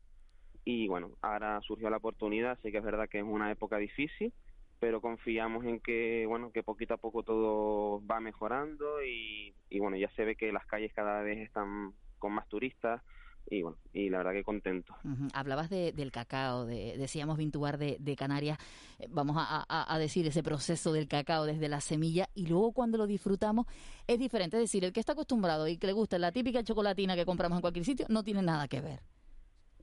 Y 0.65 0.89
bueno 0.89 1.13
ahora 1.23 1.61
surgió 1.63 1.89
la 1.89 1.97
oportunidad 1.97 2.59
sí 2.63 2.71
que 2.71 2.79
es 2.79 2.85
verdad 2.85 3.09
que 3.09 3.19
es 3.19 3.25
una 3.25 3.51
época 3.51 3.79
difícil 3.79 4.35
pero 4.81 5.01
confiamos 5.01 5.65
en 5.65 5.81
que 5.81 6.27
bueno 6.27 6.53
que 6.53 6.63
poquito 6.63 6.95
a 6.95 6.99
poco 6.99 7.23
todo 7.23 8.05
va 8.07 8.21
mejorando 8.21 9.03
y, 9.03 9.55
y 9.71 9.79
bueno 9.79 9.97
ya 9.97 10.11
se 10.11 10.25
ve 10.25 10.37
que 10.37 10.53
las 10.53 10.67
calles 10.67 10.93
cada 10.93 11.23
vez 11.23 11.39
están 11.39 11.93
con 12.19 12.33
más 12.33 12.47
turistas 12.49 13.03
y 13.51 13.63
bueno, 13.63 13.79
y 13.93 14.11
la 14.11 14.19
verdad 14.19 14.33
que 14.33 14.45
contento. 14.45 14.95
Hablabas 15.35 15.71
de, 15.71 15.93
del 15.93 16.13
cacao, 16.13 16.67
de, 16.67 16.97
decíamos 16.99 17.39
Vintubar 17.39 17.79
de, 17.79 17.97
de 18.01 18.17
Canarias, 18.17 18.59
eh, 18.99 19.07
vamos 19.11 19.37
a, 19.39 19.65
a, 19.69 19.99
decir 19.99 20.27
ese 20.27 20.43
proceso 20.43 20.93
del 20.93 21.09
cacao 21.09 21.45
desde 21.45 21.69
la 21.69 21.81
semilla 21.81 22.29
y 22.35 22.47
luego 22.47 22.73
cuando 22.73 22.99
lo 22.99 23.07
disfrutamos 23.07 23.67
es 24.07 24.19
diferente, 24.19 24.57
es 24.57 24.63
decir, 24.63 24.85
el 24.85 24.93
que 24.93 25.01
está 25.01 25.13
acostumbrado 25.13 25.69
y 25.69 25.79
que 25.79 25.87
le 25.87 25.93
gusta 25.93 26.19
la 26.19 26.33
típica 26.33 26.63
chocolatina 26.63 27.17
que 27.17 27.25
compramos 27.25 27.59
en 27.59 27.63
cualquier 27.63 27.85
sitio 27.85 28.07
no 28.09 28.23
tiene 28.23 28.43
nada 28.43 28.69
que 28.69 28.81
ver. 28.81 29.01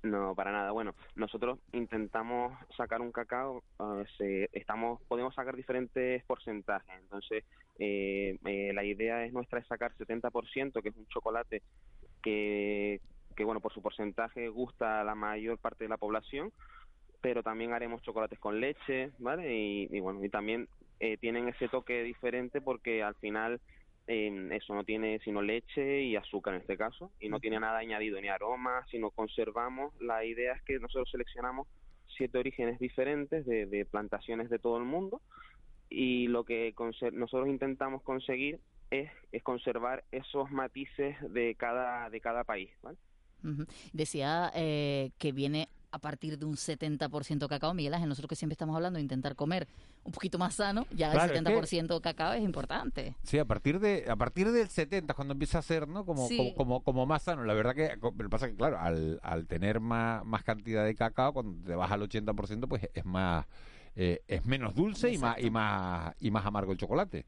No, 0.06 0.36
para 0.36 0.52
nada. 0.52 0.72
Bueno, 0.72 0.94
nosotros 1.16 1.58
intentamos 1.74 2.54
sacar 2.78 3.02
un 3.02 3.12
cacao, 3.12 3.64
estamos, 4.54 5.02
podemos 5.08 5.34
sacar 5.34 5.56
diferentes 5.56 6.24
porcentajes. 6.26 6.96
Entonces, 7.02 7.44
eh, 7.80 8.38
eh, 8.46 8.72
la 8.74 8.84
idea 8.84 9.26
es 9.26 9.34
nuestra 9.34 9.60
es 9.60 9.68
sacar 9.68 9.94
70%, 9.96 10.84
que 10.84 10.90
es 10.90 10.96
un 10.96 11.08
chocolate 11.08 11.64
que 12.22 13.02
que 13.36 13.44
bueno, 13.44 13.60
por 13.62 13.74
su 13.74 13.82
porcentaje 13.82 14.50
gusta 14.50 15.02
a 15.02 15.04
la 15.04 15.16
mayor 15.16 15.58
parte 15.58 15.84
de 15.86 15.90
la 15.90 15.98
población, 15.98 16.52
pero 17.22 17.44
también 17.44 17.74
haremos 17.74 18.02
chocolates 18.04 18.40
con 18.40 18.60
leche, 18.60 19.12
¿vale? 19.20 19.54
Y, 19.54 20.00
bueno, 20.00 20.24
y 20.24 20.30
también 20.30 20.68
eh, 21.00 21.18
tienen 21.18 21.48
ese 21.48 21.68
toque 21.68 22.04
diferente 22.04 22.62
porque 22.62 23.04
al 23.04 23.16
final 23.16 23.60
eh, 24.08 24.50
eso 24.52 24.76
no 24.76 24.84
tiene 24.84 25.20
sino 25.20 25.42
leche 25.42 26.04
y 26.04 26.16
azúcar 26.16 26.54
en 26.54 26.62
este 26.62 26.78
caso, 26.78 27.12
y 27.20 27.30
no 27.30 27.40
tiene 27.40 27.60
nada 27.60 27.80
añadido, 27.80 28.22
ni 28.22 28.30
aroma, 28.30 28.86
sino 28.92 29.12
conservamos. 29.12 30.00
La 30.00 30.24
idea 30.24 30.54
es 30.54 30.62
que 30.64 30.80
nosotros 30.80 31.10
seleccionamos 31.10 31.68
siete 32.16 32.38
orígenes 32.38 32.80
diferentes 32.80 33.46
de, 33.46 33.66
de 33.66 33.86
plantaciones 33.86 34.50
de 34.50 34.60
todo 34.60 34.78
el 34.78 34.84
mundo 34.84 35.22
y 35.90 36.28
lo 36.28 36.44
que 36.44 36.74
nosotros 37.14 37.48
intentamos 37.48 38.02
conseguir 38.04 38.60
es, 38.92 39.10
es 39.32 39.44
conservar 39.44 40.04
esos 40.12 40.52
matices 40.52 41.16
de 41.34 41.56
cada 41.56 42.10
de 42.10 42.22
cada 42.22 42.44
país, 42.44 42.70
¿vale? 42.82 42.98
Decía 43.94 44.52
eh, 44.56 45.12
que 45.18 45.32
viene 45.32 45.70
a 45.92 46.00
partir 46.00 46.38
de 46.38 46.46
un 46.46 46.56
70% 46.56 47.48
cacao. 47.48 47.74
Miguel 47.74 47.94
Ángel, 47.94 48.10
nosotros 48.10 48.28
que 48.28 48.36
siempre 48.36 48.54
estamos 48.54 48.76
hablando 48.76 48.98
de 48.98 49.04
intentar 49.04 49.36
comer 49.36 49.66
un 50.04 50.12
poquito 50.12 50.38
más 50.38 50.56
sano, 50.56 50.86
ya 50.92 51.12
el 51.12 51.18
70% 51.18 52.02
cacao 52.02 52.34
es 52.34 52.44
importante. 52.44 53.16
Sí, 53.24 53.40
a 53.40 53.46
partir 53.46 53.80
de 53.80 54.06
a 54.10 54.18
partir 54.18 54.52
del 54.52 54.68
70 54.68 55.14
cuando 55.14 55.32
empieza 55.32 55.60
a 55.60 55.62
ser, 55.62 55.88
¿no? 55.88 56.06
Como, 56.06 56.28
como, 56.58 56.84
como, 56.84 57.06
más 57.06 57.24
sano. 57.24 57.46
La 57.46 57.54
verdad 57.54 57.74
que 57.74 57.98
lo 58.02 58.30
pasa 58.30 58.50
que 58.50 58.56
claro, 58.56 58.78
al, 58.78 59.20
al 59.24 59.48
tener 59.48 59.80
más, 59.80 60.26
más 60.26 60.44
cantidad 60.44 60.84
de 60.84 60.96
cacao, 60.96 61.32
cuando 61.32 61.66
te 61.66 61.76
vas 61.76 61.90
al 61.90 62.02
80%, 62.02 62.68
pues 62.68 62.90
es 62.94 63.06
más 63.06 63.46
eh, 63.96 64.22
es 64.28 64.46
menos 64.46 64.76
dulce 64.76 65.14
y 65.14 65.18
más 65.18 65.42
y 65.42 65.50
más 65.50 66.14
y 66.20 66.30
más 66.30 66.46
amargo 66.46 66.74
el 66.74 66.78
chocolate. 66.78 67.26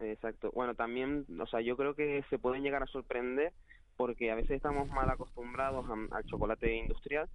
Exacto. 0.00 0.50
Bueno, 0.54 0.74
también, 0.74 1.26
o 1.38 1.46
sea, 1.46 1.60
yo 1.60 1.76
creo 1.76 1.94
que 1.94 2.24
se 2.30 2.38
pueden 2.38 2.62
llegar 2.62 2.82
a 2.82 2.86
sorprender 2.86 3.52
porque 4.00 4.30
a 4.30 4.34
veces 4.34 4.52
estamos 4.52 4.88
mal 4.88 5.10
acostumbrados 5.10 5.84
al 6.10 6.24
chocolate 6.24 6.74
industrial 6.74 7.28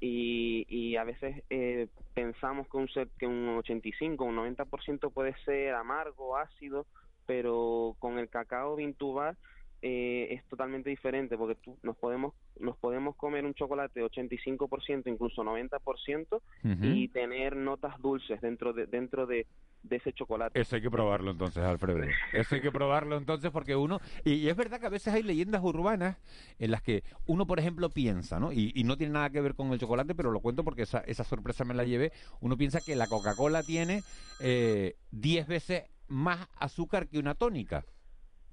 y, 0.00 0.66
y 0.68 0.96
a 0.96 1.04
veces 1.04 1.42
eh, 1.48 1.88
pensamos 2.12 2.68
que 2.68 2.76
un, 2.76 2.88
que 3.18 3.26
un 3.26 3.48
85, 3.56 4.22
un 4.22 4.36
90% 4.36 5.10
puede 5.14 5.34
ser 5.46 5.72
amargo, 5.72 6.36
ácido, 6.36 6.84
pero 7.24 7.96
con 8.00 8.18
el 8.18 8.28
cacao 8.28 8.76
Vintubar 8.76 9.38
eh, 9.82 10.28
es 10.30 10.44
totalmente 10.44 10.90
diferente 10.90 11.38
porque 11.38 11.54
tú, 11.54 11.78
nos 11.82 11.96
podemos 11.96 12.34
nos 12.58 12.76
podemos 12.76 13.16
comer 13.16 13.46
un 13.46 13.54
chocolate 13.54 14.02
85%, 14.02 15.06
incluso 15.06 15.42
90% 15.42 16.42
y 16.82 17.08
tener 17.08 17.56
notas 17.56 17.98
dulces 18.02 18.40
dentro 18.42 18.74
de 18.74 18.84
dentro 18.84 19.26
de, 19.26 19.46
ese 19.88 20.12
chocolate. 20.12 20.60
Eso 20.60 20.76
hay 20.76 20.82
que 20.82 20.90
probarlo 20.90 21.30
entonces, 21.30 21.62
Alfredo. 21.62 22.00
Eso 22.34 22.54
hay 22.54 22.60
que 22.60 22.70
probarlo 22.70 23.16
entonces 23.16 23.50
porque 23.50 23.74
uno 23.74 24.00
y, 24.22 24.48
es 24.48 24.56
verdad 24.56 24.78
que 24.78 24.86
a 24.86 24.90
veces 24.90 25.14
hay 25.14 25.22
leyendas 25.22 25.62
urbanas 25.62 26.18
en 26.58 26.70
las 26.70 26.82
que 26.82 27.02
uno, 27.26 27.46
por 27.46 27.58
ejemplo, 27.58 27.88
piensa, 27.88 28.38
¿no? 28.38 28.52
Y, 28.52 28.84
no 28.84 28.98
tiene 28.98 29.14
nada 29.14 29.30
que 29.30 29.40
ver 29.40 29.54
con 29.54 29.72
el 29.72 29.78
chocolate, 29.78 30.14
pero 30.14 30.30
lo 30.30 30.40
cuento 30.40 30.64
porque 30.64 30.82
esa, 30.82 30.98
esa 31.00 31.24
sorpresa 31.24 31.64
me 31.64 31.72
la 31.72 31.84
llevé. 31.84 32.12
Uno 32.40 32.58
piensa 32.58 32.80
que 32.80 32.96
la 32.96 33.06
Coca-Cola 33.06 33.62
tiene 33.62 34.02
10 34.40 34.40
eh, 34.40 35.44
veces 35.48 35.84
más 36.08 36.48
azúcar 36.58 37.08
que 37.08 37.18
una 37.18 37.34
tónica. 37.34 37.84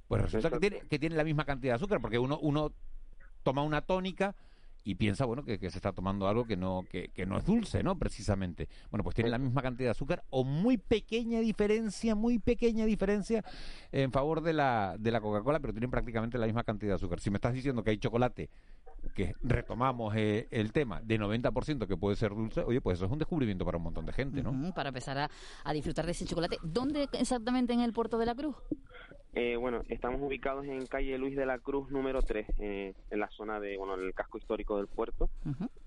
Pues 0.07 0.21
resulta 0.21 0.49
que 0.49 0.59
tiene, 0.59 0.81
que 0.89 0.99
tiene 0.99 1.15
la 1.15 1.23
misma 1.23 1.45
cantidad 1.45 1.73
de 1.73 1.75
azúcar, 1.75 1.99
porque 2.01 2.19
uno, 2.19 2.39
uno 2.41 2.71
toma 3.43 3.63
una 3.63 3.81
tónica 3.81 4.35
y 4.87 4.95
piensa, 4.95 5.25
bueno, 5.25 5.43
que, 5.43 5.57
se 5.57 5.67
está 5.77 5.91
tomando 5.91 6.29
algo 6.29 6.45
que 6.45 6.55
no, 6.55 6.85
que, 6.89 7.09
que, 7.09 7.25
no 7.25 7.37
es 7.37 7.45
dulce, 7.45 7.83
¿no? 7.83 7.99
Precisamente. 7.99 8.69
Bueno, 8.89 9.03
pues 9.03 9.15
tiene 9.15 9.29
la 9.29 9.37
misma 9.37 9.61
cantidad 9.61 9.87
de 9.87 9.91
azúcar 9.91 10.23
o 10.29 10.45
muy 10.45 10.77
pequeña 10.77 11.41
diferencia, 11.41 12.15
muy 12.15 12.39
pequeña 12.39 12.85
diferencia 12.85 13.43
en 13.91 14.13
favor 14.13 14.39
de 14.39 14.53
la, 14.53 14.95
de 14.97 15.11
la 15.11 15.19
Coca-Cola, 15.19 15.59
pero 15.59 15.73
tienen 15.73 15.91
prácticamente 15.91 16.37
la 16.37 16.45
misma 16.45 16.63
cantidad 16.63 16.91
de 16.91 16.95
azúcar. 16.95 17.19
Si 17.19 17.29
me 17.29 17.35
estás 17.35 17.53
diciendo 17.53 17.83
que 17.83 17.89
hay 17.89 17.97
chocolate 17.97 18.49
que 19.13 19.35
retomamos 19.41 20.15
eh, 20.15 20.47
el 20.51 20.71
tema 20.71 21.01
de 21.01 21.19
90% 21.19 21.85
que 21.85 21.97
puede 21.97 22.15
ser 22.15 22.31
dulce, 22.31 22.61
oye, 22.61 22.79
pues 22.79 22.97
eso 22.97 23.05
es 23.05 23.11
un 23.11 23.19
descubrimiento 23.19 23.65
para 23.65 23.77
un 23.77 23.83
montón 23.83 24.05
de 24.05 24.13
gente, 24.13 24.41
¿no? 24.41 24.73
para 24.73 24.89
empezar 24.89 25.17
a, 25.17 25.29
a, 25.65 25.73
disfrutar 25.73 26.05
de 26.05 26.13
ese 26.13 26.25
chocolate. 26.25 26.57
¿Dónde 26.63 27.09
exactamente 27.13 27.73
en 27.73 27.81
el 27.81 27.91
puerto 27.91 28.17
de 28.17 28.25
la 28.25 28.35
Cruz? 28.35 28.55
Eh, 29.39 29.55
bueno, 29.55 29.83
estamos 29.87 30.19
ubicados 30.19 30.65
en 30.65 30.87
calle 30.87 31.15
Luis 31.19 31.35
de 31.35 31.45
la 31.45 31.59
Cruz 31.59 31.91
número 31.91 32.23
3, 32.23 32.47
eh, 32.57 32.95
en 33.11 33.19
la 33.19 33.29
zona 33.29 33.59
de, 33.59 33.77
bueno, 33.77 33.93
en 33.93 34.01
el 34.01 34.15
casco 34.15 34.39
histórico 34.39 34.77
del 34.77 34.87
puerto. 34.87 35.29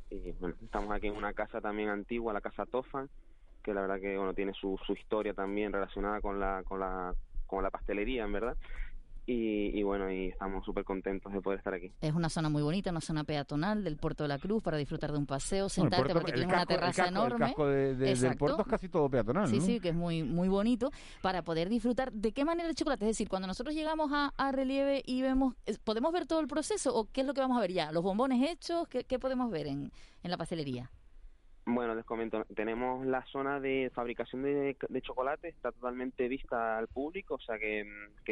Y 0.09 0.30
bueno, 0.38 0.54
estamos 0.62 0.92
aquí 0.92 1.09
en 1.09 1.16
una 1.16 1.33
casa 1.33 1.61
también 1.61 1.88
antigua, 1.88 2.33
la 2.33 2.40
casa 2.40 2.64
Tofan, 2.64 3.11
que 3.64 3.75
la 3.75 3.80
verdad 3.80 4.00
que, 4.00 4.16
bueno, 4.16 4.35
tiene 4.35 4.52
su, 4.54 4.78
su 4.87 4.92
historia 4.92 5.35
también 5.35 5.73
relacionada 5.73 6.21
con 6.21 6.38
la, 6.38 6.62
con 6.62 6.78
la, 6.78 7.12
con 7.49 7.64
la 7.64 7.71
pastelería, 7.71 8.23
en 8.23 8.33
verdad. 8.33 8.57
Y, 9.27 9.83
bueno, 9.85 10.11
y 10.11 10.27
estamos 10.27 10.65
súper 10.65 10.85
contentos 10.85 11.33
de 11.33 11.41
poder 11.41 11.59
estar 11.59 11.73
aquí. 11.73 11.93
Es 12.00 12.12
una 12.15 12.29
zona 12.29 12.49
muy 12.49 12.62
bonita, 12.62 12.91
una 12.91 13.00
zona 13.00 13.23
peatonal 13.23 13.85
del 13.85 13.97
Puerto 13.97 14.25
de 14.25 14.29
la 14.29 14.39
Cruz 14.39 14.62
para 14.62 14.77
disfrutar 14.77 15.12
de 15.12 15.19
un 15.19 15.27
paseo, 15.27 15.69
sentarte 15.69 16.12
porque 16.12 16.33
tiene 16.33 16.53
una 16.53 16.67
terraza 16.67 17.07
enorme. 17.07 17.47
El 17.47 17.50
casco 17.50 17.69
del 17.69 18.37
puerto 18.37 18.62
es 18.62 18.69
casi 18.69 18.89
todo 18.89 19.09
peatonal. 19.09 19.49
Sí, 19.49 19.61
sí, 19.61 19.81
que 19.81 19.91
es 19.91 19.95
muy 19.95 20.25
muy 20.25 20.49
bonito 20.49 20.91
para 21.23 21.43
poder 21.43 21.69
disfrutar. 21.69 22.12
¿De 22.12 22.33
qué 22.33 22.45
manera 22.45 22.69
el 22.69 22.75
chocolate? 22.75 23.05
Es 23.05 23.11
decir, 23.11 23.29
cuando 23.29 23.47
nosotros 23.47 23.75
llegamos 23.75 24.11
a, 24.12 24.53
Relieve 24.53 25.03
y 25.07 25.23
vemos, 25.23 25.55
¿podemos 25.85 26.12
ver 26.12 26.27
todo 26.27 26.41
el 26.41 26.49
proceso 26.49 26.95
o 26.95 27.09
qué 27.12 27.21
es 27.21 27.27
lo 27.27 27.35
que 27.35 27.41
vamos 27.41 27.57
a 27.57 27.61
ver 27.61 27.73
ya? 27.73 27.93
¿Los 27.93 28.03
bombones 28.03 28.50
hechos? 28.50 28.89
¿Qué, 28.89 29.05
qué 29.05 29.19
podemos 29.19 29.50
ver 29.50 29.69
en, 29.69 29.93
en 30.23 30.31
la 30.31 30.37
pastelería? 30.37 30.91
Bueno, 31.67 31.95
les 31.95 32.07
comento, 32.07 32.45
tenemos 32.57 33.05
la 33.07 33.23
zona 33.26 33.61
de 33.61 33.90
fabricación 33.95 34.43
de, 34.43 34.76
chocolate, 35.02 35.49
está 35.49 35.71
totalmente 35.71 36.26
vista 36.26 36.79
al 36.79 36.88
público, 36.88 37.35
o 37.35 37.38
sea 37.38 37.59
que, 37.59 37.85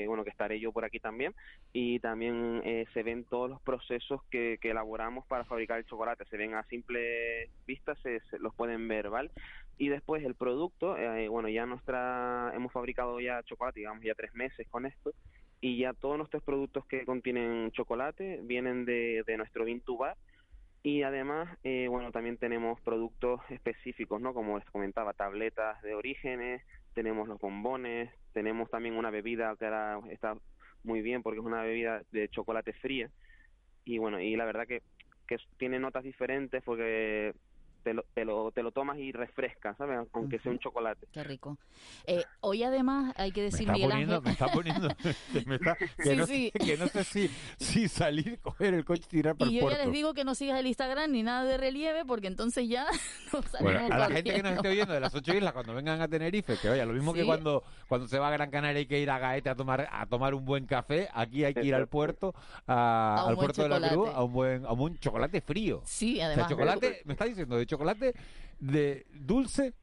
bueno, 0.06 0.24
que 0.24 0.30
estaré 0.30 0.58
yo 0.58 0.72
por 0.72 0.84
aquí 0.84 0.98
también, 0.98 1.34
y 1.72 2.00
también 2.00 2.62
eh, 2.64 2.86
se 2.94 3.02
ven 3.02 3.24
todos 3.24 3.50
los 3.50 3.60
procesos 3.60 4.22
que, 4.30 4.58
elaboramos 4.62 5.26
para 5.26 5.44
fabricar 5.44 5.78
el 5.78 5.86
chocolate, 5.86 6.24
se 6.24 6.36
ven 6.36 6.54
a 6.54 6.64
simple 6.64 7.50
vista, 7.66 7.94
se, 7.96 8.20
los 8.38 8.54
pueden 8.54 8.88
ver, 8.88 9.10
¿vale? 9.10 9.30
Y 9.76 9.88
después 9.88 10.24
el 10.24 10.34
producto, 10.34 10.96
eh, 10.96 11.28
bueno, 11.28 11.48
ya 11.48 11.66
nuestra, 11.66 12.50
hemos 12.54 12.72
fabricado 12.72 13.20
ya 13.20 13.42
chocolate, 13.44 13.80
digamos 13.80 14.02
ya 14.02 14.14
tres 14.14 14.34
meses 14.34 14.66
con 14.68 14.86
esto, 14.86 15.12
y 15.60 15.78
ya 15.78 15.92
todos 15.92 16.16
nuestros 16.16 16.42
productos 16.42 16.86
que 16.86 17.04
contienen 17.04 17.70
chocolate 17.72 18.40
vienen 18.42 18.84
de, 18.84 19.22
de 19.26 19.36
nuestro 19.36 19.64
Vintubar, 19.64 20.16
y 20.82 21.02
además, 21.02 21.48
eh, 21.64 21.86
bueno, 21.88 22.12
también 22.12 22.36
tenemos 22.36 22.80
productos 22.80 23.40
específicos, 23.50 24.20
¿no? 24.20 24.32
Como 24.32 24.58
les 24.58 24.70
comentaba, 24.70 25.12
tabletas 25.12 25.80
de 25.82 25.94
orígenes, 25.94 26.62
tenemos 26.94 27.28
los 27.28 27.40
bombones, 27.40 28.10
tenemos 28.32 28.70
también 28.70 28.96
una 28.96 29.10
bebida 29.10 29.54
que 29.58 29.66
ahora 29.66 30.00
está 30.10 30.36
muy 30.84 31.02
bien 31.02 31.22
porque 31.22 31.40
es 31.40 31.44
una 31.46 31.62
bebida 31.62 32.02
de 32.12 32.28
chocolate 32.28 32.72
fría. 32.74 33.10
Y 33.84 33.98
bueno, 33.98 34.20
y 34.20 34.36
la 34.36 34.44
verdad 34.44 34.66
que, 34.66 34.82
que 35.26 35.36
tiene 35.56 35.78
notas 35.78 36.04
diferentes 36.04 36.62
porque 36.62 37.34
te 37.88 37.94
lo, 37.94 38.04
te 38.12 38.24
lo, 38.26 38.50
te 38.52 38.62
lo 38.62 38.70
tomas 38.70 38.98
y 38.98 39.12
refresca, 39.12 39.74
¿sabes? 39.76 39.98
Aunque 40.12 40.38
sea 40.40 40.52
un 40.52 40.58
chocolate. 40.58 41.06
Qué 41.10 41.24
rico. 41.24 41.56
Eh, 42.06 42.22
hoy 42.40 42.62
además 42.62 43.14
hay 43.16 43.32
que 43.32 43.40
Me 43.40 43.44
decir, 43.46 43.60
está 43.62 43.72
Miguel 43.72 43.90
poniendo, 43.90 44.14
Ángel... 44.16 44.26
me 44.26 44.32
está 44.32 44.48
poniendo, 44.48 44.88
me 45.46 45.54
está- 45.54 45.76
que, 45.76 45.88
Sí, 46.02 46.16
no, 46.16 46.26
sí. 46.26 46.50
sé- 46.52 46.58
que 46.66 46.76
no 46.76 46.88
sé 46.88 47.04
si, 47.04 47.30
si 47.58 47.88
salir, 47.88 48.38
coger 48.40 48.74
el 48.74 48.84
coche 48.84 49.04
y 49.06 49.08
tirar 49.08 49.36
para 49.36 49.50
Y 49.50 49.54
el 49.54 49.60
yo 49.62 49.68
ya 49.70 49.74
puerto. 49.76 49.84
les 49.86 49.92
digo 49.94 50.12
que 50.12 50.24
no 50.24 50.34
sigas 50.34 50.60
el 50.60 50.66
Instagram 50.66 51.10
ni 51.12 51.22
nada 51.22 51.44
de 51.44 51.56
relieve 51.56 52.04
porque 52.04 52.26
entonces 52.26 52.68
ya 52.68 52.86
salimos 53.30 53.50
Bueno, 53.62 53.94
a 53.94 53.98
la 53.98 54.10
gente 54.10 54.34
que 54.34 54.42
nos 54.42 54.52
esté 54.52 54.68
oyendo 54.68 54.92
de 54.92 55.00
las 55.00 55.14
ocho 55.14 55.32
islas 55.34 55.54
cuando 55.54 55.72
vengan 55.74 56.02
a 56.02 56.08
Tenerife, 56.08 56.58
que 56.60 56.68
vaya, 56.68 56.84
lo 56.84 56.92
mismo 56.92 57.14
que 57.14 57.24
cuando, 57.24 57.62
cuando 57.88 58.06
se 58.06 58.18
va 58.18 58.28
a 58.28 58.32
Gran 58.32 58.50
Canaria 58.50 58.80
hay 58.80 58.86
que 58.86 59.00
ir 59.00 59.10
a 59.10 59.18
Gaete 59.18 59.48
a 59.48 59.54
tomar 59.54 59.88
a 59.90 60.04
tomar 60.04 60.34
un 60.34 60.44
buen 60.44 60.66
café, 60.66 61.08
aquí 61.14 61.42
hay 61.44 61.54
que 61.54 61.64
ir 61.64 61.74
al 61.74 61.88
puerto, 61.88 62.34
a- 62.66 63.22
A 63.24 63.28
al 63.28 63.36
puerto 63.36 63.62
de 63.62 63.68
la 63.70 63.88
Cruz, 63.88 64.10
a 64.14 64.22
un 64.22 64.32
buen 64.34 64.66
a 64.66 64.72
un 64.72 64.98
chocolate 64.98 65.40
frío. 65.40 65.80
Sí, 65.86 66.14
O 66.14 66.16
sea, 66.18 66.26
además. 66.26 66.48
chocolate, 66.50 67.00
me 67.06 67.12
está 67.14 67.24
diciendo, 67.24 67.56
de 67.56 67.64
chocolate 67.64 67.77
de 68.58 69.06
dulce 69.12 69.74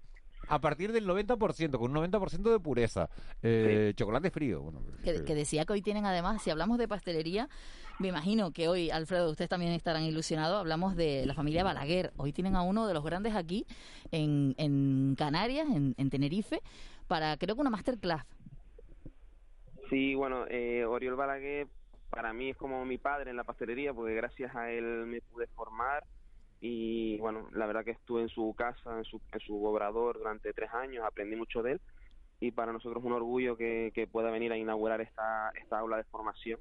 a 0.48 0.60
partir 0.60 0.92
del 0.92 1.08
90%, 1.08 1.78
con 1.78 1.98
un 1.98 2.12
90% 2.12 2.52
de 2.52 2.60
pureza. 2.60 3.10
Eh, 3.42 3.94
Chocolate 3.96 4.30
frío. 4.30 4.62
Bueno, 4.62 4.82
que, 5.04 5.24
que 5.24 5.36
decía 5.36 5.66
que 5.66 5.74
hoy 5.74 5.82
tienen 5.82 6.06
además, 6.06 6.42
si 6.42 6.52
hablamos 6.52 6.78
de 6.78 6.88
pastelería, 6.88 7.50
me 7.98 8.10
imagino 8.10 8.52
que 8.52 8.68
hoy, 8.68 8.90
Alfredo, 8.90 9.32
ustedes 9.32 9.50
también 9.50 9.72
estarán 9.72 10.04
ilusionados, 10.04 10.60
hablamos 10.60 10.96
de 10.96 11.26
la 11.26 11.34
familia 11.34 11.64
Balaguer. 11.64 12.12
Hoy 12.18 12.34
tienen 12.34 12.56
a 12.56 12.62
uno 12.62 12.88
de 12.88 12.94
los 12.94 13.04
grandes 13.04 13.36
aquí 13.36 13.66
en, 14.12 14.54
en 14.58 15.16
Canarias, 15.18 15.68
en, 15.74 15.96
en 15.98 16.10
Tenerife, 16.10 16.62
para 17.08 17.38
creo 17.38 17.56
que 17.56 17.62
una 17.62 17.70
masterclass. 17.70 18.26
Sí, 19.90 20.16
bueno, 20.16 20.46
eh, 20.50 20.84
Oriol 20.86 21.16
Balaguer 21.16 21.68
para 22.10 22.34
mí 22.34 22.50
es 22.50 22.58
como 22.58 22.86
mi 22.86 22.98
padre 22.98 23.32
en 23.32 23.38
la 23.38 23.44
pastelería 23.44 23.94
porque 23.94 24.16
gracias 24.16 24.56
a 24.56 24.72
él 24.72 25.06
me 25.06 25.22
pude 25.22 25.48
formar 25.48 26.04
y 26.62 27.18
bueno, 27.20 27.48
la 27.54 27.66
verdad 27.66 27.84
que 27.84 27.92
estuve 27.92 28.22
en 28.22 28.30
su 28.30 28.54
casa, 28.58 28.98
en 28.98 29.04
su, 29.04 29.22
en 29.32 29.40
su 29.40 29.64
obrador 29.64 30.18
durante 30.18 30.54
tres 30.54 30.74
años, 30.74 31.04
aprendí 31.06 31.36
mucho 31.36 31.62
de 31.62 31.74
él 31.74 31.82
y 32.40 32.52
para 32.52 32.74
nosotros 32.74 33.02
es 33.02 33.06
un 33.06 33.14
orgullo 33.14 33.56
que, 33.56 33.92
que 33.94 34.08
pueda 34.08 34.32
venir 34.32 34.52
a 34.52 34.58
inaugurar 34.58 35.02
esta, 35.02 35.52
esta 35.62 35.80
aula 35.80 35.98
de 35.98 36.04
formación 36.06 36.60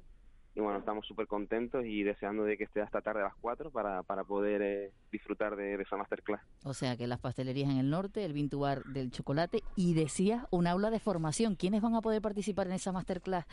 y 0.55 0.61
bueno, 0.61 0.79
estamos 0.79 1.05
súper 1.05 1.27
contentos 1.27 1.85
y 1.85 2.03
deseando 2.03 2.45
de 2.45 2.57
que 2.57 2.63
esté 2.63 2.81
hasta 2.81 3.01
tarde 3.01 3.19
a 3.19 3.25
las 3.25 3.35
cuatro 3.35 3.71
para, 3.71 4.03
para 4.03 4.23
poder 4.23 4.61
eh, 4.61 4.91
disfrutar 5.11 5.57
de, 5.57 5.75
de 5.75 5.83
esa 5.83 5.97
masterclass. 5.97 6.41
O 6.63 6.73
sea 6.73 6.95
que 6.95 7.07
las 7.07 7.19
pastelerías 7.19 7.69
en 7.69 7.77
el 7.77 7.89
norte, 7.89 8.23
el 8.23 8.31
Vintubar 8.31 8.85
del 8.85 9.11
chocolate 9.11 9.63
y 9.75 9.95
decía 9.95 10.47
un 10.51 10.65
aula 10.65 10.91
de 10.91 10.99
formación. 11.01 11.55
¿Quiénes 11.55 11.81
van 11.81 11.95
a 11.95 12.01
poder 12.01 12.21
participar 12.21 12.67
en 12.67 12.73
esa 12.73 12.93
masterclass 12.93 13.45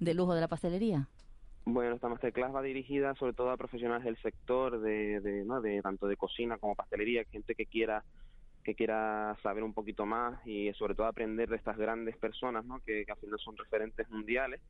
de 0.00 0.12
lujo 0.12 0.34
de 0.34 0.42
la 0.42 0.48
pastelería? 0.48 1.08
Bueno, 1.64 1.94
esta 1.94 2.08
masterclass 2.08 2.54
va 2.54 2.62
dirigida 2.62 3.14
sobre 3.14 3.34
todo 3.34 3.50
a 3.50 3.56
profesionales 3.56 4.04
del 4.04 4.20
sector, 4.22 4.80
de, 4.80 5.20
de, 5.20 5.44
¿no? 5.44 5.60
de 5.60 5.82
tanto 5.82 6.08
de 6.08 6.16
cocina 6.16 6.58
como 6.58 6.74
pastelería, 6.74 7.24
gente 7.24 7.54
que 7.54 7.66
quiera 7.66 8.04
que 8.62 8.74
quiera 8.74 9.36
saber 9.42 9.62
un 9.62 9.72
poquito 9.72 10.04
más 10.04 10.46
y 10.46 10.72
sobre 10.74 10.94
todo 10.94 11.06
aprender 11.06 11.48
de 11.48 11.56
estas 11.56 11.78
grandes 11.78 12.16
personas, 12.18 12.64
¿no? 12.64 12.80
que, 12.80 13.06
al 13.08 13.16
final 13.16 13.38
son 13.38 13.56
referentes 13.56 14.08
mundiales. 14.10 14.60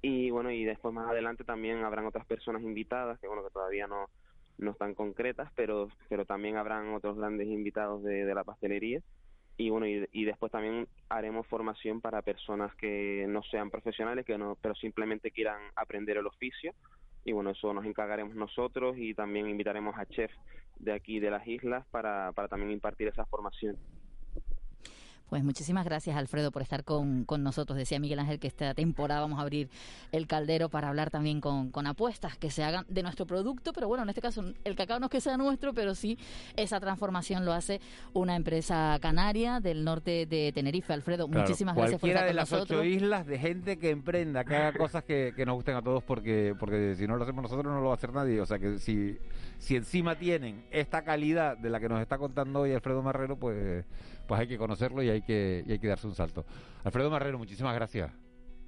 Y 0.00 0.30
bueno, 0.30 0.50
y 0.50 0.64
después 0.64 0.94
más 0.94 1.10
adelante 1.10 1.44
también 1.44 1.84
habrán 1.84 2.06
otras 2.06 2.26
personas 2.26 2.62
invitadas, 2.62 3.18
que 3.20 3.26
bueno, 3.26 3.42
que 3.42 3.50
todavía 3.50 3.86
no, 3.86 4.08
no 4.58 4.70
están 4.72 4.94
concretas, 4.94 5.50
pero, 5.54 5.88
pero 6.08 6.24
también 6.24 6.56
habrán 6.56 6.94
otros 6.94 7.16
grandes 7.16 7.48
invitados 7.48 8.02
de 8.02 8.34
la 8.34 8.44
pastelería. 8.44 9.00
Y 9.56 9.70
bueno, 9.70 9.86
y, 9.86 10.08
y 10.12 10.24
después 10.24 10.50
también 10.50 10.88
haremos 11.08 11.46
formación 11.46 12.00
para 12.00 12.22
personas 12.22 12.74
que 12.76 13.26
no 13.28 13.42
sean 13.44 13.70
profesionales, 13.70 14.24
que 14.24 14.38
no, 14.38 14.56
pero 14.60 14.74
simplemente 14.74 15.30
quieran 15.30 15.60
aprender 15.76 16.16
el 16.16 16.26
oficio. 16.26 16.72
Y 17.24 17.32
bueno, 17.32 17.50
eso 17.50 17.72
nos 17.72 17.84
encargaremos 17.84 18.34
nosotros 18.34 18.96
y 18.98 19.14
también 19.14 19.48
invitaremos 19.48 19.96
a 19.96 20.06
chefs 20.06 20.34
de 20.78 20.92
aquí 20.92 21.20
de 21.20 21.30
las 21.30 21.46
islas 21.46 21.86
para, 21.90 22.32
para 22.32 22.48
también 22.48 22.72
impartir 22.72 23.08
esa 23.08 23.24
formación. 23.26 23.76
Pues 25.32 25.44
muchísimas 25.44 25.86
gracias, 25.86 26.14
Alfredo, 26.14 26.52
por 26.52 26.60
estar 26.60 26.84
con, 26.84 27.24
con 27.24 27.42
nosotros. 27.42 27.78
Decía 27.78 27.98
Miguel 27.98 28.18
Ángel 28.18 28.38
que 28.38 28.48
esta 28.48 28.74
temporada 28.74 29.22
vamos 29.22 29.38
a 29.38 29.40
abrir 29.40 29.70
el 30.10 30.26
caldero 30.26 30.68
para 30.68 30.90
hablar 30.90 31.08
también 31.08 31.40
con, 31.40 31.70
con 31.70 31.86
apuestas 31.86 32.36
que 32.36 32.50
se 32.50 32.62
hagan 32.62 32.84
de 32.90 33.02
nuestro 33.02 33.26
producto, 33.26 33.72
pero 33.72 33.88
bueno, 33.88 34.02
en 34.02 34.10
este 34.10 34.20
caso 34.20 34.44
el 34.62 34.76
cacao 34.76 35.00
no 35.00 35.06
es 35.06 35.10
que 35.10 35.22
sea 35.22 35.38
nuestro, 35.38 35.72
pero 35.72 35.94
sí 35.94 36.18
esa 36.54 36.80
transformación 36.80 37.46
lo 37.46 37.54
hace 37.54 37.80
una 38.12 38.36
empresa 38.36 38.98
canaria 39.00 39.58
del 39.60 39.84
norte 39.84 40.26
de 40.26 40.52
Tenerife. 40.52 40.92
Alfredo, 40.92 41.26
Claro, 41.26 41.40
muchísimas 41.46 41.76
gracias 41.76 41.98
por 41.98 42.10
cualquiera 42.10 42.20
estar 42.20 42.26
de 42.26 42.32
con 42.32 42.36
las 42.36 42.52
nosotros. 42.52 42.80
ocho 42.80 42.84
islas 42.86 43.26
de 43.26 43.38
gente 43.38 43.78
que 43.78 43.88
emprenda, 43.88 44.44
que 44.44 44.54
haga 44.54 44.76
cosas 44.76 45.02
que, 45.02 45.32
que 45.34 45.46
nos 45.46 45.54
gusten 45.54 45.76
a 45.76 45.80
todos, 45.80 46.04
porque 46.04 46.54
porque 46.60 46.94
si 46.94 47.06
no 47.06 47.16
lo 47.16 47.22
hacemos 47.22 47.42
nosotros 47.42 47.72
no 47.72 47.80
lo 47.80 47.86
va 47.86 47.92
a 47.92 47.96
hacer 47.96 48.12
nadie. 48.12 48.38
O 48.38 48.44
sea 48.44 48.58
que 48.58 48.78
si, 48.78 49.16
si 49.56 49.76
encima 49.76 50.14
tienen 50.18 50.66
esta 50.70 51.04
calidad 51.04 51.56
de 51.56 51.70
la 51.70 51.80
que 51.80 51.88
nos 51.88 52.02
está 52.02 52.18
contando 52.18 52.60
hoy 52.60 52.74
Alfredo 52.74 53.00
Marrero, 53.00 53.38
pues, 53.38 53.86
pues 54.26 54.40
hay 54.40 54.48
que 54.48 54.58
conocerlo 54.58 55.02
y 55.02 55.10
hay 55.10 55.22
que, 55.22 55.62
y 55.66 55.72
hay 55.72 55.78
que 55.78 55.88
darse 55.88 56.06
un 56.06 56.14
salto. 56.14 56.44
Alfredo 56.84 57.10
Marrero, 57.10 57.38
muchísimas 57.38 57.74
gracias. 57.74 58.10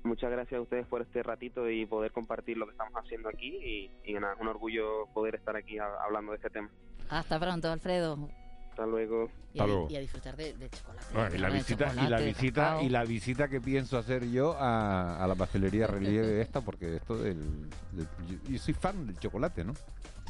Muchas 0.05 0.31
gracias 0.31 0.59
a 0.59 0.63
ustedes 0.63 0.87
por 0.87 1.01
este 1.01 1.23
ratito 1.23 1.71
y 1.71 1.87
poder 1.87 2.13
compartir 2.13 2.59
lo 2.59 2.67
que 2.67 2.73
estamos 2.73 2.93
haciendo 3.03 3.29
aquí 3.31 3.57
y, 3.57 3.91
y 4.05 4.13
nada, 4.15 4.35
es 4.35 4.41
un 4.41 4.49
orgullo 4.49 5.07
poder 5.15 5.35
estar 5.37 5.57
aquí 5.57 5.79
a- 5.79 5.87
hablando 6.05 6.33
de 6.33 6.37
este 6.37 6.51
tema. 6.51 6.69
Hasta 7.09 7.41
pronto, 7.41 7.71
Alfredo. 7.73 8.29
Hasta 8.71 8.87
luego. 8.87 9.31
Y, 9.55 9.61
a, 9.61 9.67
y 9.89 9.97
a 9.97 10.01
disfrutar 10.01 10.37
de, 10.37 10.53
de 10.55 10.69
chocolate. 10.69 11.07
Bueno, 11.15 11.35
y 11.37 11.39
la 11.39 11.49
visita 11.49 11.93
y 11.95 12.09
la 12.09 12.19
visita 12.21 12.63
cacao. 12.63 12.83
y 12.83 12.89
la 12.91 13.05
visita 13.05 13.49
que 13.49 13.61
pienso 13.61 13.97
hacer 13.97 14.29
yo 14.29 14.55
a, 14.59 15.23
a 15.23 15.27
la 15.29 15.35
pastelería 15.37 15.87
relieve 15.87 16.41
esta 16.43 16.61
porque 16.61 16.97
esto 16.97 17.17
del, 17.17 17.71
del- 17.93 18.09
yo, 18.29 18.37
yo 18.51 18.59
soy 18.59 18.75
fan 18.75 19.07
del 19.07 19.17
chocolate 19.19 19.65
no 19.65 19.73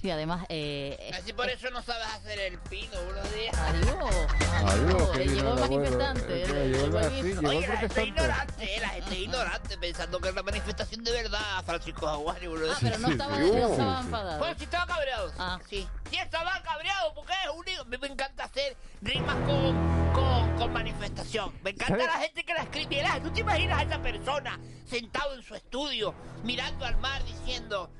Sí, 0.05 0.11
además... 0.11 0.45
Eh, 0.51 1.13
Así 1.19 1.33
por 1.33 1.49
eso 1.49 1.71
no 1.71 1.81
sabes 1.81 2.07
hacer 2.09 2.39
el 2.39 2.59
pino, 2.59 2.93
buenos 3.07 3.35
días. 3.35 3.57
Adiós. 3.57 4.27
Adiós, 4.67 5.17
llegó 5.17 5.55
el 5.55 5.61
manifestante. 5.61 6.35
eh, 6.35 6.43
el- 6.43 6.51
que 6.53 6.61
el 6.63 6.73
llegó 6.75 6.85
el- 6.85 6.91
buenito. 6.91 7.15
sí, 7.23 7.23
llegó 7.23 7.49
Oye, 7.49 7.67
la 7.69 7.77
gente 7.79 8.05
ignorante, 8.05 8.77
eh, 8.77 8.81
la 8.81 8.89
gente 8.91 9.19
ignorante, 9.19 9.79
pensando 9.79 10.21
que 10.21 10.27
es 10.29 10.33
una 10.35 10.43
manifestación 10.43 11.05
de 11.05 11.11
verdad, 11.11 11.65
Francisco 11.65 12.07
Jaguari, 12.07 12.47
boludo. 12.49 12.71
Ah, 12.71 12.79
pero 12.83 12.99
no 12.99 13.09
estaba, 13.09 13.39
no 13.39 13.47
estaba 13.71 14.01
enfadado. 14.03 14.39
Pues 14.41 14.59
sí 14.59 14.65
estaba 14.65 14.87
cabreado. 14.87 15.33
Ah. 15.39 15.59
Sí. 15.71 15.89
Sí 16.11 16.17
estaba 16.19 16.63
cabreado 16.63 17.15
porque 17.15 17.33
es 17.33 17.51
único. 17.57 17.81
A 17.81 17.85
mí 17.87 17.97
me 17.97 18.09
encanta 18.09 18.45
hacer 18.45 18.77
rimas 19.01 19.37
con, 19.47 20.13
con, 20.13 20.57
con 20.59 20.71
manifestación. 20.75 21.51
Me 21.63 21.71
encanta 21.71 21.95
¿Sabe? 21.97 22.05
la 22.09 22.19
gente 22.19 22.45
que 22.45 22.53
la 22.53 22.61
escribe. 22.65 23.05
¿Tú 23.23 23.31
te 23.31 23.41
imaginas 23.41 23.79
a 23.79 23.83
esa 23.85 24.03
persona 24.03 24.61
sentado 24.85 25.33
en 25.35 25.43
su 25.43 25.55
estudio, 25.55 26.15
mirando 26.43 26.85
al 26.85 26.99
mar, 26.99 27.25
diciendo... 27.25 27.91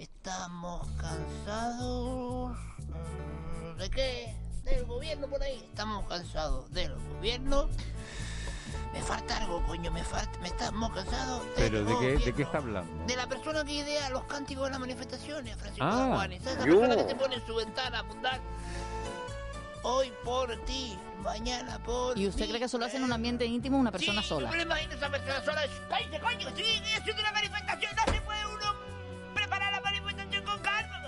Estamos 0.00 0.88
cansados... 0.98 2.56
mm, 2.88 3.76
¿De 3.76 3.90
qué? 3.90 4.34
Del 4.64 4.86
gobierno 4.86 5.26
por 5.28 5.42
ahí. 5.42 5.62
Estamos 5.68 6.08
cansados 6.08 6.70
del 6.72 6.94
gobierno. 7.16 7.68
Me 8.94 9.02
falta 9.02 9.36
algo, 9.36 9.62
coño. 9.66 9.90
Me 9.90 10.02
falta... 10.02 10.38
Me 10.38 10.48
estamos 10.48 10.90
cansados 10.94 11.44
del 11.44 11.52
pero 11.70 11.84
de 11.84 11.98
qué 11.98 12.24
de 12.24 12.32
qué 12.34 12.42
está 12.44 12.58
hablando 12.58 13.04
De 13.06 13.14
la 13.14 13.26
persona 13.26 13.62
que 13.62 13.72
idea 13.74 14.08
los 14.08 14.24
cánticos 14.24 14.64
de 14.64 14.70
las 14.70 14.80
manifestaciones, 14.80 15.54
Francisco 15.58 15.86
Ah. 15.86 16.12
Juanes. 16.14 16.46
Esa 16.46 16.64
Yo. 16.64 16.80
persona 16.80 16.96
que 16.96 17.04
te 17.04 17.14
pone 17.16 17.34
en 17.34 17.46
su 17.46 17.54
ventana 17.56 17.98
a 17.98 18.00
apuntar. 18.00 18.40
Hoy 19.82 20.12
por 20.24 20.54
ti, 20.66 20.98
mañana 21.22 21.78
por 21.82 22.18
¿Y 22.18 22.26
usted 22.28 22.42
mí. 22.42 22.48
cree 22.48 22.58
que 22.58 22.66
eso 22.66 22.76
lo 22.78 22.84
hace 22.86 22.96
en 22.98 23.04
un 23.04 23.12
ambiente 23.12 23.46
íntimo 23.46 23.78
una 23.78 23.90
persona 23.90 24.20
sí, 24.22 24.28
sola? 24.28 24.50
Yo 24.50 24.56
me 24.56 24.62
imagino 24.62 24.94
esa 24.94 25.10
persona 25.10 25.42
sola. 25.44 25.62
¡Cállate, 25.88 26.20
coño! 26.20 26.48
Estoy 26.48 26.64
haciendo 26.98 27.22
una 27.22 27.32
manifestación. 27.32 27.92
No 27.96 28.12
se 28.12 28.19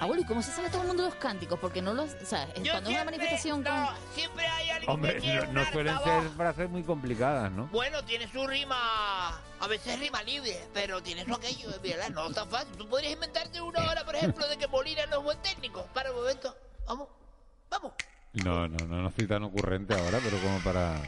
Abuelo, 0.03 0.23
¿y 0.23 0.25
cómo 0.25 0.43
se 0.43 0.51
sabe 0.51 0.69
todo 0.69 0.83
el 0.83 0.89
mundo 0.89 1.05
de 1.05 1.11
los 1.11 1.19
cánticos? 1.19 1.59
Porque 1.61 1.81
no 1.81 1.95
los... 1.95 2.13
O 2.15 2.27
sea, 2.27 2.47
cuando 2.47 2.61
es 2.69 2.75
una 2.75 2.81
siempre- 2.83 3.05
manifestación 3.05 3.63
con... 3.63 3.73
no, 3.75 3.89
siempre 4.15 4.47
hay 4.47 4.71
alguien 4.71 4.91
hombre 4.91 5.15
que 5.15 5.21
quiere 5.21 5.47
no, 5.47 5.53
no 5.53 5.65
suelen 5.73 5.95
altavoz. 5.95 6.23
ser 6.25 6.33
frases 6.33 6.71
muy 6.71 6.83
complicadas 6.83 7.53
no 7.53 7.67
Bueno, 7.69 8.05
tiene 8.05 8.27
su 8.27 8.45
rima, 8.47 9.41
a 9.61 9.67
veces 9.69 9.99
rima 10.01 10.23
libre, 10.25 10.59
pero 10.75 11.01
tiene 11.03 11.25
su 11.25 11.33
aquello, 11.35 11.69
¿verdad? 11.83 12.11
No 12.11 12.27
es 12.29 12.35
tan 12.35 12.49
fácil. 12.49 12.77
Tú 12.77 12.89
podrías 12.89 13.13
inventarte 13.13 13.61
una 13.61 13.89
hora, 13.91 14.05
por 14.05 14.17
ejemplo, 14.17 14.49
de 14.49 14.57
que 14.57 14.67
Molina 14.67 15.07
no 15.07 15.19
es 15.19 15.23
buen 15.25 15.39
técnico. 15.39 15.87
Para 15.95 16.11
un 16.11 16.17
momento, 16.17 16.57
vamos, 16.87 17.09
vamos. 17.71 17.93
no 18.33 18.67
no 18.67 18.79
no 18.89 19.03
no 19.03 19.09
estoy 19.09 19.27
tan 19.29 19.45
ocurrente 19.45 19.95
ahora 19.95 20.19
pero 20.25 20.37
como 20.39 20.59
para 20.61 21.01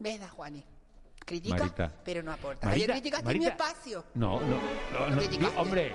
¿Ves, 0.00 0.20
Juani? 0.30 0.64
Critica, 1.24 1.56
Marita. 1.58 1.92
pero 2.04 2.22
no 2.24 2.32
aporta. 2.32 2.66
Marita, 2.66 2.84
Ayer 2.86 2.90
criticaste 3.02 3.28
mi 3.34 3.44
Marita. 3.44 3.50
espacio. 3.50 4.04
no 4.14 4.40
no 4.40 4.46
no, 4.92 5.10
no, 5.10 5.16
criticaste. 5.18 5.58
hombre 5.60 5.94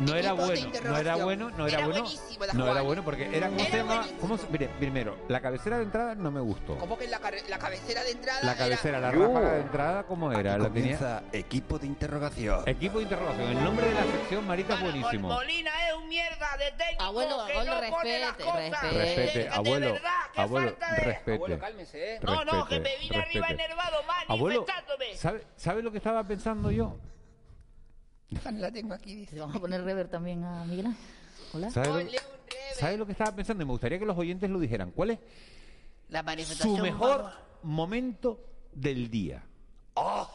no 0.00 0.14
era 0.16 0.30
de 0.30 0.44
bueno, 0.44 0.70
no 0.84 0.96
era 0.96 1.16
bueno, 1.16 1.50
no 1.50 1.66
era, 1.66 1.78
Era 1.78 1.86
bueno, 1.86 2.08
no 2.54 2.68
era 2.70 2.82
bueno 2.82 3.04
porque 3.04 3.36
era, 3.36 3.46
¿cómo 3.48 3.60
Era 3.60 3.70
se 3.70 3.76
llama? 3.76 4.06
¿Cómo 4.20 4.38
se- 4.38 4.48
mire, 4.48 4.68
primero, 4.78 5.16
la 5.28 5.40
cabecera 5.40 5.76
de 5.78 5.84
entrada 5.84 6.14
no 6.14 6.30
me 6.30 6.40
gustó. 6.40 6.76
¿Cómo 6.78 6.98
que 6.98 7.06
la, 7.06 7.20
la 7.48 7.58
cabecera 7.58 8.02
de 8.02 8.10
entrada 8.10 8.40
La 8.42 8.52
era- 8.52 8.58
cabecera, 8.58 9.00
la 9.00 9.10
ráfaga 9.12 9.52
de 9.52 9.60
entrada, 9.60 10.02
¿cómo 10.04 10.32
era? 10.32 10.58
La 10.58 10.68
tenía... 10.70 10.98
Comienza 10.98 11.22
equipo 11.32 11.78
de 11.78 11.86
interrogación. 11.86 12.62
Equipo 12.66 12.98
de 12.98 13.04
interrogación. 13.04 13.48
El 13.50 13.62
nombre 13.64 13.86
de 13.86 13.94
la 13.94 14.02
sección, 14.04 14.46
Marita, 14.46 14.74
es 14.74 14.80
buenísimo. 14.80 15.28
Molina 15.28 15.70
es 15.88 15.94
un 15.94 16.08
mierda 16.08 16.56
de 16.58 16.70
técnico 16.72 17.02
Abuelo, 17.04 17.36
que 17.46 17.52
abuelo, 17.52 17.74
no 17.80 17.90
pone 17.90 18.18
las 18.20 18.36
respete, 18.36 18.44
cosas. 18.44 18.82
respete. 18.92 18.98
Respete, 19.04 19.38
De 19.38 19.48
abuelo, 19.50 19.92
verdad, 19.92 20.10
qué 20.34 20.40
abuelo, 20.40 20.68
falta 20.70 20.90
de- 20.94 21.00
respete. 21.00 21.34
Abuelo, 21.34 21.58
cálmese, 21.58 22.14
¿eh? 22.14 22.20
No, 22.22 22.44
no, 22.44 22.66
que 22.66 22.80
me 22.80 22.88
Respete, 22.90 22.98
vine 23.08 23.22
arriba 23.22 23.46
respete. 23.48 23.64
enervado, 23.64 23.96
Abuelo, 24.28 24.60
manifestándome. 24.66 25.16
¿sabe, 25.16 25.44
¿sabe 25.56 25.82
lo 25.82 25.92
que 25.92 25.98
estaba 25.98 26.24
pensando 26.24 26.70
yo? 26.70 26.96
La 28.52 28.70
tengo 28.70 28.94
aquí, 28.94 29.14
dice. 29.14 29.34
Le 29.34 29.40
vamos 29.40 29.56
a 29.56 29.60
poner 29.60 29.82
rever 29.84 30.08
también 30.08 30.44
a 30.44 30.64
Miguel 30.64 30.86
Ángel. 30.86 31.72
¿Sabe 31.72 31.86
lo, 31.86 31.92
Ponle 31.94 32.18
un 32.18 32.76
sabe 32.78 32.96
lo 32.96 33.06
que 33.06 33.12
estaba 33.12 33.34
pensando? 33.36 33.62
Y 33.62 33.66
me 33.66 33.72
gustaría 33.72 33.98
que 33.98 34.06
los 34.06 34.16
oyentes 34.18 34.50
lo 34.50 34.58
dijeran. 34.58 34.90
¿Cuál 34.90 35.10
es 35.10 35.18
La 36.08 36.22
manifestación. 36.22 36.76
su 36.76 36.82
mejor 36.82 37.18
vamos. 37.22 37.34
momento 37.62 38.40
del 38.72 39.10
día? 39.10 39.44
Oh. 39.94 40.28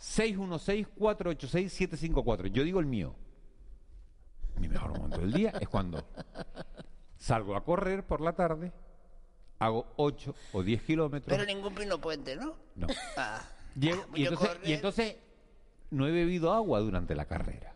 616-486-754. 0.00 2.46
Yo 2.48 2.64
digo 2.64 2.80
el 2.80 2.86
mío. 2.86 3.14
Mi 4.58 4.68
mejor 4.68 4.90
momento 4.96 5.18
del 5.20 5.32
día 5.32 5.52
es 5.60 5.68
cuando 5.68 6.04
salgo 7.16 7.54
a 7.56 7.64
correr 7.64 8.04
por 8.06 8.20
la 8.20 8.32
tarde, 8.32 8.72
hago 9.60 9.92
8 9.96 10.34
o 10.52 10.62
10 10.62 10.82
kilómetros. 10.82 11.36
Pero 11.38 11.44
ningún 11.46 11.74
pino 11.74 12.00
puente, 12.00 12.34
¿no? 12.36 12.54
No. 12.74 12.86
Ah. 13.16 13.40
Llego- 13.78 14.04
y, 14.14 14.24
Yo 14.24 14.30
entonces, 14.30 14.48
correr. 14.56 14.68
y 14.68 14.72
entonces 14.72 15.16
no 15.90 16.06
he 16.06 16.10
bebido 16.10 16.52
agua 16.52 16.80
durante 16.80 17.14
la 17.14 17.24
carrera. 17.24 17.74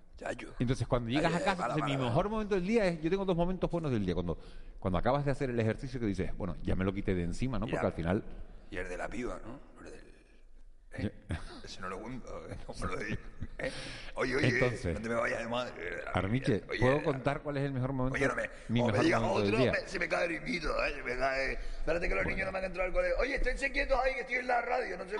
Entonces 0.58 0.86
cuando 0.86 1.10
llegas 1.10 1.34
a 1.34 1.42
casa, 1.42 1.66
entonces, 1.68 1.84
mi 1.84 1.96
mejor 1.96 2.28
momento 2.28 2.54
del 2.54 2.66
día 2.66 2.86
es, 2.86 3.02
yo 3.02 3.10
tengo 3.10 3.24
dos 3.24 3.36
momentos 3.36 3.70
buenos 3.70 3.90
del 3.90 4.06
día. 4.06 4.14
Cuando, 4.14 4.38
cuando 4.78 4.98
acabas 4.98 5.24
de 5.24 5.32
hacer 5.32 5.50
el 5.50 5.58
ejercicio 5.58 5.98
que 5.98 6.06
dices, 6.06 6.36
bueno, 6.36 6.56
ya 6.62 6.76
me 6.76 6.84
lo 6.84 6.92
quité 6.92 7.14
de 7.14 7.24
encima, 7.24 7.58
¿no? 7.58 7.66
Porque 7.66 7.86
al 7.86 7.92
final... 7.92 8.22
Y 8.70 8.76
el 8.76 8.88
de 8.88 8.96
la 8.96 9.08
piba, 9.08 9.40
¿no? 9.44 9.58
¿Eh? 10.94 11.10
Ese 11.64 11.80
no 11.80 11.88
lo 11.88 12.00
cuento, 12.00 12.28
¿eh? 12.50 12.56
¿Cómo 12.66 12.86
lo 12.86 12.96
digo? 12.96 13.16
¿Eh? 13.58 13.70
Oye, 14.14 14.36
oye, 14.36 14.48
Entonces, 14.48 14.94
no 14.94 15.00
te 15.00 15.08
me 15.08 15.14
vayas 15.14 15.38
de 15.38 15.46
madre. 15.48 16.02
Armiche, 16.12 16.64
Oye, 16.68 16.80
¿puedo 16.80 17.02
contar 17.04 17.40
cuál 17.40 17.56
es 17.58 17.64
el 17.64 17.72
mejor 17.72 17.92
momento? 17.92 18.16
Oye, 18.16 18.26
no 18.26 18.34
me, 18.34 18.50
mi 18.68 18.80
o 18.80 18.86
me 18.86 18.90
mejor 18.92 19.04
digas 19.04 19.20
momento 19.20 19.40
del 19.44 19.54
otro, 19.54 19.62
día. 19.62 19.72
me- 19.72 19.88
se 19.88 19.98
me 20.00 20.08
cae 20.08 20.24
el 20.26 20.32
invito, 20.32 20.84
¿eh? 20.84 20.92
Se 20.96 21.02
me 21.02 21.16
cae. 21.16 21.52
Espérate 21.52 22.08
que 22.08 22.14
los 22.16 22.26
niños 22.26 22.46
no 22.46 22.52
me 22.52 22.58
han 22.58 22.64
entrado 22.64 22.86
al 22.88 22.92
colegio. 22.92 23.16
Oye, 23.20 23.34
esténse 23.36 23.70
quietos 23.70 23.98
ahí 24.04 24.14
que 24.14 24.20
estoy 24.22 24.36
en 24.36 24.46
la 24.48 24.60
radio, 24.62 24.98
no 24.98 25.04
se 25.04 25.12
me 25.12 25.18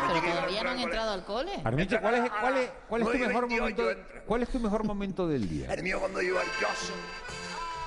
Pero 0.00 0.20
todavía 0.20 0.62
no 0.62 0.70
han 0.70 0.78
entrado 0.78 1.12
al 1.12 1.24
cole. 1.24 1.52
Armiche, 1.64 2.00
¿cuál 2.00 2.14
es, 2.14 2.30
cuál 2.30 2.56
es, 2.58 2.70
cuál 2.88 3.02
es 3.02 3.08
tu 3.08 3.12
9 3.18 3.24
y 3.24 3.28
mejor 3.28 3.48
28 3.48 3.82
momento? 3.82 4.02
¿Cuál 4.26 4.42
es 4.44 4.48
tu 4.50 4.60
mejor 4.60 4.84
momento 4.84 5.26
del 5.28 5.48
día? 5.48 5.72
El 5.74 5.82
mío 5.82 5.98
cuando 5.98 6.22
iba 6.22 6.40
al 6.40 6.46
Yoso, 6.60 6.92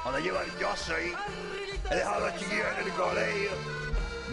cuando 0.04 0.20
llego 0.20 0.38
al 0.38 0.60
Yoso 0.60 0.94
ahí, 0.96 1.14
he 1.92 1.96
dejado 1.96 2.26
a 2.26 2.30
los 2.30 2.40
chiquillos 2.40 2.66
en 2.80 2.86
el 2.86 2.92
colegio, 2.94 3.50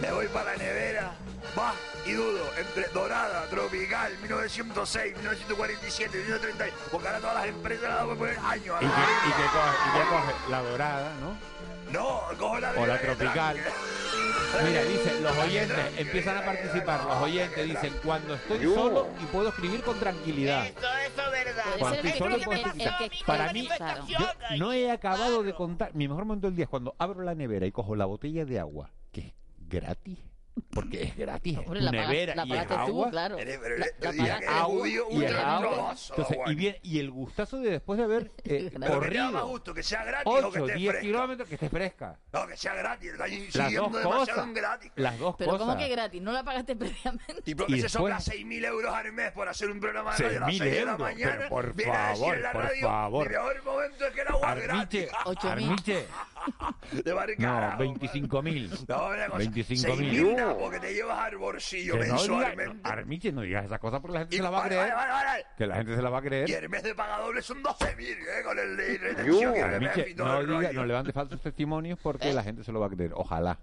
me 0.00 0.12
voy 0.12 0.26
para 0.28 0.52
la 0.52 0.56
nevera, 0.56 1.12
va 1.58 1.74
y 2.06 2.12
dudo, 2.12 2.50
entre 2.56 2.88
Dorada, 2.88 3.44
Tropical, 3.50 4.12
1906, 4.22 5.16
1947, 5.16 6.16
1930, 6.16 6.76
porque 6.90 7.06
ahora 7.06 7.20
todas 7.20 7.34
las 7.36 7.46
empresas 7.46 7.82
le 7.82 7.94
dan 7.94 8.06
por 8.06 8.18
poner 8.18 8.38
años. 8.38 8.76
Y 8.80 8.84
la 8.84 8.94
que, 8.94 9.28
y 9.28 9.32
que 9.32 9.48
coge, 9.52 9.76
y 9.86 9.98
que 9.98 10.08
coge 10.08 10.50
la 10.50 10.62
dorada, 10.62 11.12
¿no? 11.20 11.58
No, 11.92 12.20
cojo 12.38 12.60
la 12.60 12.72
O 12.72 12.86
la 12.86 13.00
tropical. 13.00 13.56
Mira, 14.64 14.82
dice, 14.82 15.20
los 15.20 15.36
oyentes 15.38 15.78
empiezan 15.98 16.36
a 16.38 16.44
participar. 16.44 17.04
Los 17.04 17.22
oyentes 17.22 17.64
dicen, 17.66 17.94
cuando 18.04 18.34
estoy 18.34 18.60
Yo. 18.60 18.74
solo 18.74 19.08
y 19.20 19.24
puedo 19.26 19.48
escribir 19.48 19.82
con 19.82 19.98
tranquilidad. 19.98 20.66
Eso, 20.66 20.78
eso 20.78 21.22
es 21.22 21.30
verdad. 21.30 21.64
Cuando 21.78 21.96
estoy 21.96 22.12
solo 22.12 22.36
lo 22.36 22.44
puedo 22.44 22.60
escribir. 22.60 22.90
Para 23.26 23.52
mí, 23.52 23.68
yo 24.06 24.18
no 24.58 24.72
he 24.72 24.90
acabado 24.90 25.42
de 25.42 25.54
contar. 25.54 25.94
Mi 25.94 26.08
mejor 26.08 26.24
momento 26.24 26.46
del 26.46 26.56
día 26.56 26.64
es 26.64 26.68
cuando 26.68 26.94
abro 26.98 27.22
la 27.22 27.34
nevera 27.34 27.66
y 27.66 27.72
cojo 27.72 27.94
la 27.96 28.06
botella 28.06 28.44
de 28.44 28.58
agua, 28.58 28.90
gratis. 29.68 30.18
Porque 30.72 31.04
es 31.04 31.16
gratis, 31.16 31.56
Hombre, 31.58 31.80
la 31.80 31.92
nevera 31.92 32.34
la 32.34 32.44
y 32.44 32.50
es 32.52 32.58
pagaste 32.64 32.74
tú, 32.74 32.80
agua. 33.04 33.10
claro. 33.10 33.36
La- 33.38 34.60
agua 34.60 34.88
y 34.88 34.96
agua. 34.96 35.94
Entonces, 36.10 36.38
y, 36.46 36.54
bien, 36.56 36.76
y 36.82 36.98
el 36.98 37.12
gustazo 37.12 37.58
de 37.60 37.70
después 37.70 37.96
de 37.96 38.02
haber 38.04 38.32
eh, 38.42 38.68
más 38.76 38.90
corrido 38.90 39.46
gusto, 39.46 39.72
que 39.72 39.84
sea 39.84 40.02
gratis 40.04 40.26
o 40.26 40.50
que 40.50 40.58
8, 40.60 40.66
esté 40.66 40.74
10 40.78 40.90
fresca. 40.90 41.06
kilómetros, 41.06 41.48
que 41.48 41.54
esté 41.54 41.68
fresca. 41.68 42.18
No, 42.32 42.46
que 42.48 42.56
sea 42.56 42.74
gratis, 42.74 43.12
Las 43.54 43.72
dos 43.72 43.96
cosas. 44.02 44.52
gratis. 44.52 44.90
Las 44.96 45.16
dos 45.20 45.36
Pero 45.38 45.52
cosas. 45.52 45.64
¿cómo 45.64 45.78
que 45.78 45.88
gratis? 45.90 46.22
¿No 46.22 46.32
la 46.32 46.42
pagaste 46.42 46.74
previamente? 46.76 47.42
Y 47.46 47.74
Y 47.76 47.80
se 47.80 47.88
sobra 47.88 48.16
después- 48.16 48.36
6.000 48.40 48.64
euros 48.66 48.92
al 48.92 49.12
mes 49.12 49.30
por 49.30 49.48
hacer 49.48 49.70
un 49.70 49.78
programa 49.78 50.16
de 50.16 50.24
radio 50.24 50.38
a 50.38 50.40
las 50.40 50.50
6.000 50.50 50.58
6 50.58 50.74
de 50.74 50.84
la 50.84 50.98
mañana. 50.98 51.34
pero 51.38 51.48
por 51.50 51.82
favor, 51.84 52.36
por 52.52 52.76
favor. 52.80 53.28
Mi 53.28 53.32
mejor 53.32 53.64
momento 53.64 54.06
es 54.06 54.12
que 54.12 54.20
el 54.22 54.28
agua 54.28 54.54
es 54.56 54.62
gratis. 54.64 55.08
De 57.04 57.12
bar 57.12 57.28
no, 57.38 57.46
carajo. 57.46 57.78
25 57.78 58.42
mil. 58.42 58.70
No, 58.88 59.06
una 59.08 59.26
cosa, 59.26 59.38
25 59.38 59.96
mil. 59.96 60.10
6.000 60.26 60.36
nada, 60.36 60.56
porque 60.58 60.80
te 60.80 60.94
llevas 60.94 61.18
al 61.18 61.36
bolsillo 61.36 61.92
Que 61.94 61.98
no 61.98 62.04
digas, 62.04 62.18
mensualmente. 62.28 62.80
Armiche, 62.88 63.32
no 63.32 63.40
digas 63.42 63.64
esas 63.66 63.78
cosas 63.78 64.00
porque 64.00 64.14
la 64.14 64.20
gente 64.20 64.34
Y- 64.34 64.38
se 64.38 64.42
la 64.42 64.50
va 64.50 64.64
a 64.64 64.66
creer. 64.66 64.80
vale, 64.80 64.94
vale, 64.94 65.12
vale. 65.12 65.44
Que 65.56 65.66
la 65.66 65.74
gente 65.76 65.96
se 65.96 66.02
la 66.02 66.10
va 66.10 66.18
a 66.18 66.22
creer. 66.22 66.48
Y 66.48 66.52
el 66.54 66.68
mes 66.68 66.82
de 66.82 66.94
pagadores 66.94 67.44
son 67.44 67.62
12.000, 67.62 68.00
¿eh? 68.00 68.42
Con 68.44 68.58
el 68.58 68.76
de 68.76 68.98
retención 68.98 69.56
y 69.56 69.60
Armiche, 69.60 69.92
RMF 70.02 70.08
y 70.10 70.14
todo 70.14 70.26
no, 70.26 70.38
el 70.40 70.46
diga, 70.46 70.72
no 70.72 70.84
levante 70.86 71.12
falsos 71.12 71.40
testimonios 71.40 71.98
porque 72.02 72.32
la 72.32 72.42
gente 72.42 72.64
se 72.64 72.72
lo 72.72 72.80
va 72.80 72.86
a 72.86 72.90
creer. 72.90 73.12
Ojalá. 73.14 73.58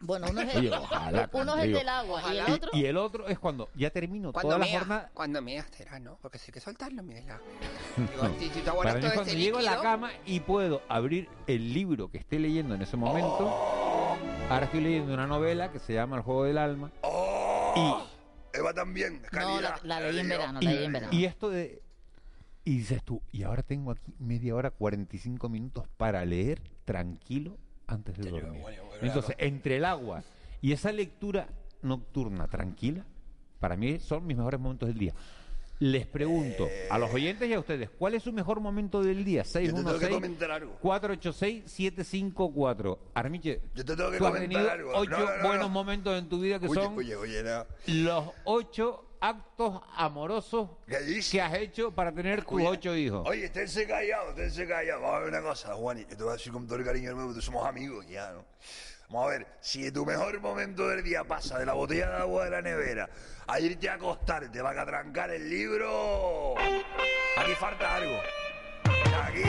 Bueno, 0.00 0.26
uno 0.30 0.40
es 0.42 0.54
Oye, 0.56 0.70
ojalá, 0.70 1.30
uno 1.32 1.54
es 1.56 1.60
el 1.62 1.66
digo. 1.68 1.78
del 1.78 1.88
agua 1.88 2.22
y 2.34 2.36
el 2.38 2.48
Y- 2.48 2.52
otro... 2.52 2.70
Y, 2.74 2.84
el 2.84 2.96
otro 2.98 3.26
es 3.28 3.38
cuando 3.38 3.70
ya 3.74 3.90
termino 3.90 4.32
Cuando 4.32 4.48
toda 4.48 4.58
la 4.58 4.64
mea, 4.66 4.78
jornada. 4.80 5.10
cuando 5.14 5.40
meas 5.40 5.66
será, 5.74 5.98
¿no? 5.98 6.18
Porque 6.20 6.38
si 6.38 6.50
hay 6.50 6.52
que 6.52 6.60
soltarlo, 6.60 7.02
Miguel. 7.02 7.24
No. 7.96 8.38
si- 8.38 8.50
si 8.50 8.60
tu 8.60 8.70
abuela 8.70 8.90
Para 8.90 8.94
mí 8.96 9.00
todo 9.02 9.14
cuando 9.14 9.30
ese 9.32 9.38
llego 9.40 9.58
a 9.58 9.62
la 9.62 9.80
cama 9.80 10.10
y 10.26 10.40
puedo 10.40 10.82
abrir 10.88 11.28
el 11.46 11.72
libro 11.72 12.10
que 12.10 12.18
esté 12.18 12.38
leyendo 12.38 12.74
en 12.74 12.82
ese 12.82 12.96
momento. 12.98 13.48
Ahora 14.50 14.66
estoy 14.66 14.80
leyendo 14.82 15.14
una 15.14 15.26
novela 15.26 15.72
que 15.72 15.78
se 15.78 15.94
llama 15.94 16.16
El 16.16 16.22
juego 16.22 16.44
del 16.44 16.58
alma. 16.58 16.90
Eva 18.52 18.72
también, 18.72 19.22
No, 19.32 19.60
la, 19.60 19.80
la 19.82 20.00
leí 20.00 20.20
en 20.20 20.28
verano, 20.28 20.58
Y, 20.60 20.64
la 20.66 20.70
leí 20.72 20.84
en 20.84 20.92
verano. 20.92 21.12
y 21.12 21.24
esto 21.24 21.50
de... 21.50 21.82
Y 22.66 22.78
dices 22.78 23.02
tú, 23.02 23.20
y 23.32 23.42
ahora 23.42 23.62
tengo 23.62 23.90
aquí 23.90 24.14
media 24.18 24.54
hora, 24.54 24.70
45 24.70 25.48
minutos 25.48 25.86
para 25.96 26.24
leer 26.24 26.62
tranquilo 26.84 27.58
antes 27.86 28.16
de 28.16 28.30
dormir. 28.30 28.62
Entonces, 29.02 29.34
entre 29.38 29.76
el 29.76 29.84
agua 29.84 30.22
y 30.60 30.72
esa 30.72 30.90
lectura 30.92 31.48
nocturna 31.82 32.48
tranquila, 32.48 33.04
para 33.60 33.76
mí 33.76 33.98
son 34.00 34.26
mis 34.26 34.36
mejores 34.36 34.58
momentos 34.60 34.88
del 34.88 34.98
día. 34.98 35.14
Les 35.80 36.06
pregunto 36.06 36.68
a 36.88 36.98
los 36.98 37.12
oyentes 37.12 37.48
y 37.48 37.52
a 37.52 37.58
ustedes, 37.58 37.90
¿cuál 37.90 38.14
es 38.14 38.22
su 38.22 38.32
mejor 38.32 38.60
momento 38.60 39.02
del 39.02 39.24
día? 39.24 39.42
Yo 39.42 39.52
te 39.52 39.58
tengo 39.68 39.82
que 39.98 40.06
616 40.06 40.14
comentar 40.14 40.50
algo. 40.52 40.78
486-754. 40.80 42.98
Armiche, 43.14 43.60
Yo 43.74 43.84
te 43.84 43.96
tengo 43.96 44.10
que 44.10 44.18
tú 44.18 44.24
has 44.26 44.32
comentar 44.32 44.56
tenido 44.56 44.70
algo. 44.70 44.92
ocho 44.94 45.10
No, 45.10 45.18
no, 45.18 45.24
no, 45.36 45.42
buenos 45.48 45.66
no. 45.66 45.72
momentos 45.72 46.16
en 46.18 46.28
tu 46.28 46.40
vida 46.40 46.60
que 46.60 46.68
Oye, 46.68 46.80
son 46.82 46.96
oye, 46.96 47.16
oye, 47.16 47.42
no. 47.42 47.66
los 47.88 48.24
ocho 48.44 49.04
actos 49.28 49.80
amorosos 49.96 50.68
que 50.86 51.40
has 51.40 51.54
hecho 51.54 51.90
para 51.90 52.12
tener 52.12 52.44
tus 52.44 52.62
ocho 52.62 52.94
hijos. 52.94 53.26
Oye, 53.26 53.46
esténse 53.46 53.86
callados, 53.86 54.30
esténse 54.30 54.68
callados. 54.68 55.02
Vamos 55.02 55.16
a 55.16 55.20
ver 55.20 55.28
una 55.30 55.42
cosa, 55.42 55.74
Juan, 55.74 56.04
te 56.04 56.14
voy 56.16 56.28
a 56.28 56.32
decir 56.32 56.52
con 56.52 56.66
todo 56.66 56.78
el 56.78 56.84
cariño 56.84 57.08
del 57.08 57.16
mundo, 57.16 57.40
somos 57.40 57.66
amigos 57.66 58.06
ya, 58.06 58.32
¿no? 58.32 58.44
Vamos 59.08 59.26
a 59.26 59.30
ver, 59.30 59.46
si 59.60 59.90
tu 59.90 60.04
mejor 60.04 60.40
momento 60.40 60.88
del 60.88 61.02
día 61.02 61.24
pasa 61.24 61.58
de 61.58 61.64
la 61.64 61.72
botella 61.72 62.10
de 62.10 62.16
agua 62.16 62.44
de 62.44 62.50
la 62.50 62.62
nevera 62.62 63.08
a 63.46 63.60
irte 63.60 63.88
a 63.88 63.94
acostar, 63.94 64.50
te 64.50 64.60
vas 64.60 64.76
a 64.76 64.84
trancar 64.84 65.30
el 65.30 65.48
libro, 65.48 66.54
aquí 66.58 67.52
falta 67.58 67.96
algo. 67.96 68.18
Aquí, 69.22 69.42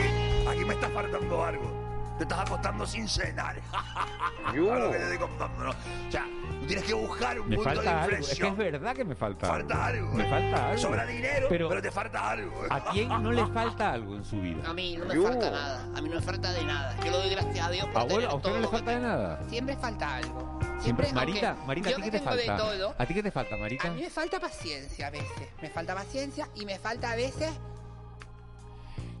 aquí 0.48 0.64
me 0.64 0.74
está 0.74 0.88
faltando 0.90 1.44
algo. 1.44 1.85
Te 2.16 2.22
estás 2.22 2.38
acostando 2.40 2.86
sin 2.86 3.06
cenar. 3.08 3.60
A 4.46 4.52
lo 4.52 4.90
que 4.90 4.96
te 4.96 5.02
estoy 5.02 5.18
contando, 5.18 5.64
¿no? 5.64 5.70
O 5.70 6.10
sea, 6.10 6.24
tú 6.60 6.66
tienes 6.66 6.84
que 6.84 6.94
buscar 6.94 7.38
un 7.38 7.48
Me 7.48 7.56
punto 7.56 7.70
de 7.70 7.76
falta 7.76 8.02
algo. 8.02 8.04
Es 8.04 8.10
que 8.10 8.16
inflexión. 8.16 8.48
es 8.52 8.72
verdad 8.72 8.94
que 8.94 9.04
me 9.04 9.14
falta, 9.14 9.46
Falta 9.46 9.86
algo. 9.86 10.12
Me 10.12 10.24
¿eh? 10.24 10.30
falta 10.30 10.66
algo. 10.68 10.78
Sobra 10.78 11.06
dinero, 11.06 11.46
pero, 11.50 11.68
pero, 11.68 11.82
te 11.82 11.90
falta 11.90 12.30
algo. 12.30 12.62
¿a 12.70 12.80
quién 12.90 13.08
no 13.08 13.32
le 13.32 13.46
falta 13.46 13.92
algo 13.92 14.16
en 14.16 14.24
su 14.24 14.40
vida? 14.40 14.62
A 14.68 14.72
mí 14.72 14.96
no 14.96 15.04
me 15.04 15.20
falta 15.20 15.50
nada. 15.50 15.82
A 15.94 16.00
mí 16.00 16.08
no 16.08 16.14
me 16.16 16.22
falta 16.22 16.52
de 16.52 16.64
nada. 16.64 16.96
Yo 17.04 17.10
le 17.10 17.18
doy 17.18 17.30
gracias 17.30 17.66
a 17.66 17.70
Dios 17.70 17.86
por 17.86 18.06
tener 18.06 18.24
¿a 18.24 18.34
usted 18.34 18.42
todo 18.42 18.52
no 18.52 18.56
le 18.56 18.62
lo 18.62 18.70
falta 18.70 18.90
de 18.90 19.00
nada? 19.00 19.48
Siempre 19.48 19.76
falta 19.76 20.16
algo. 20.16 20.60
Siempre, 20.78 21.12
Marita, 21.12 21.50
aunque 21.50 21.66
Marita, 21.66 21.88
¿a 21.88 21.94
ti 21.94 22.02
que 22.02 22.10
qué 22.10 22.18
te 22.18 22.24
falta? 22.24 22.56
todo, 22.56 22.94
¿A 22.96 23.06
ti 23.06 23.14
qué 23.14 23.22
te 23.22 23.30
falta, 23.30 23.56
Marita? 23.56 23.88
A 23.88 23.90
mí 23.90 24.02
me 24.02 24.10
falta 24.10 24.38
paciencia 24.38 25.06
a 25.08 25.10
veces. 25.10 25.48
Me 25.60 25.70
falta 25.70 25.94
paciencia 25.94 26.48
y 26.54 26.64
me 26.64 26.78
falta 26.78 27.12
a 27.12 27.16
veces. 27.16 27.50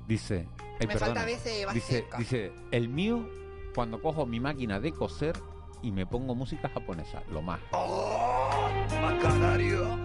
Dice, 0.06 0.46
ay, 0.80 0.86
Me 0.86 0.94
perdona, 0.94 1.06
falta 1.06 1.22
a 1.22 1.24
veces 1.24 1.66
dice, 1.74 2.06
dice, 2.18 2.52
el 2.70 2.88
mío 2.88 3.28
cuando 3.74 4.00
cojo 4.00 4.24
mi 4.26 4.40
máquina 4.40 4.80
de 4.80 4.92
coser 4.92 5.36
y 5.82 5.92
me 5.92 6.06
pongo 6.06 6.34
música 6.34 6.68
japonesa, 6.68 7.22
lo 7.30 7.42
más. 7.42 7.60
¡Oh! 7.72 8.68
¡Más 9.02 9.22
canario! 9.22 9.98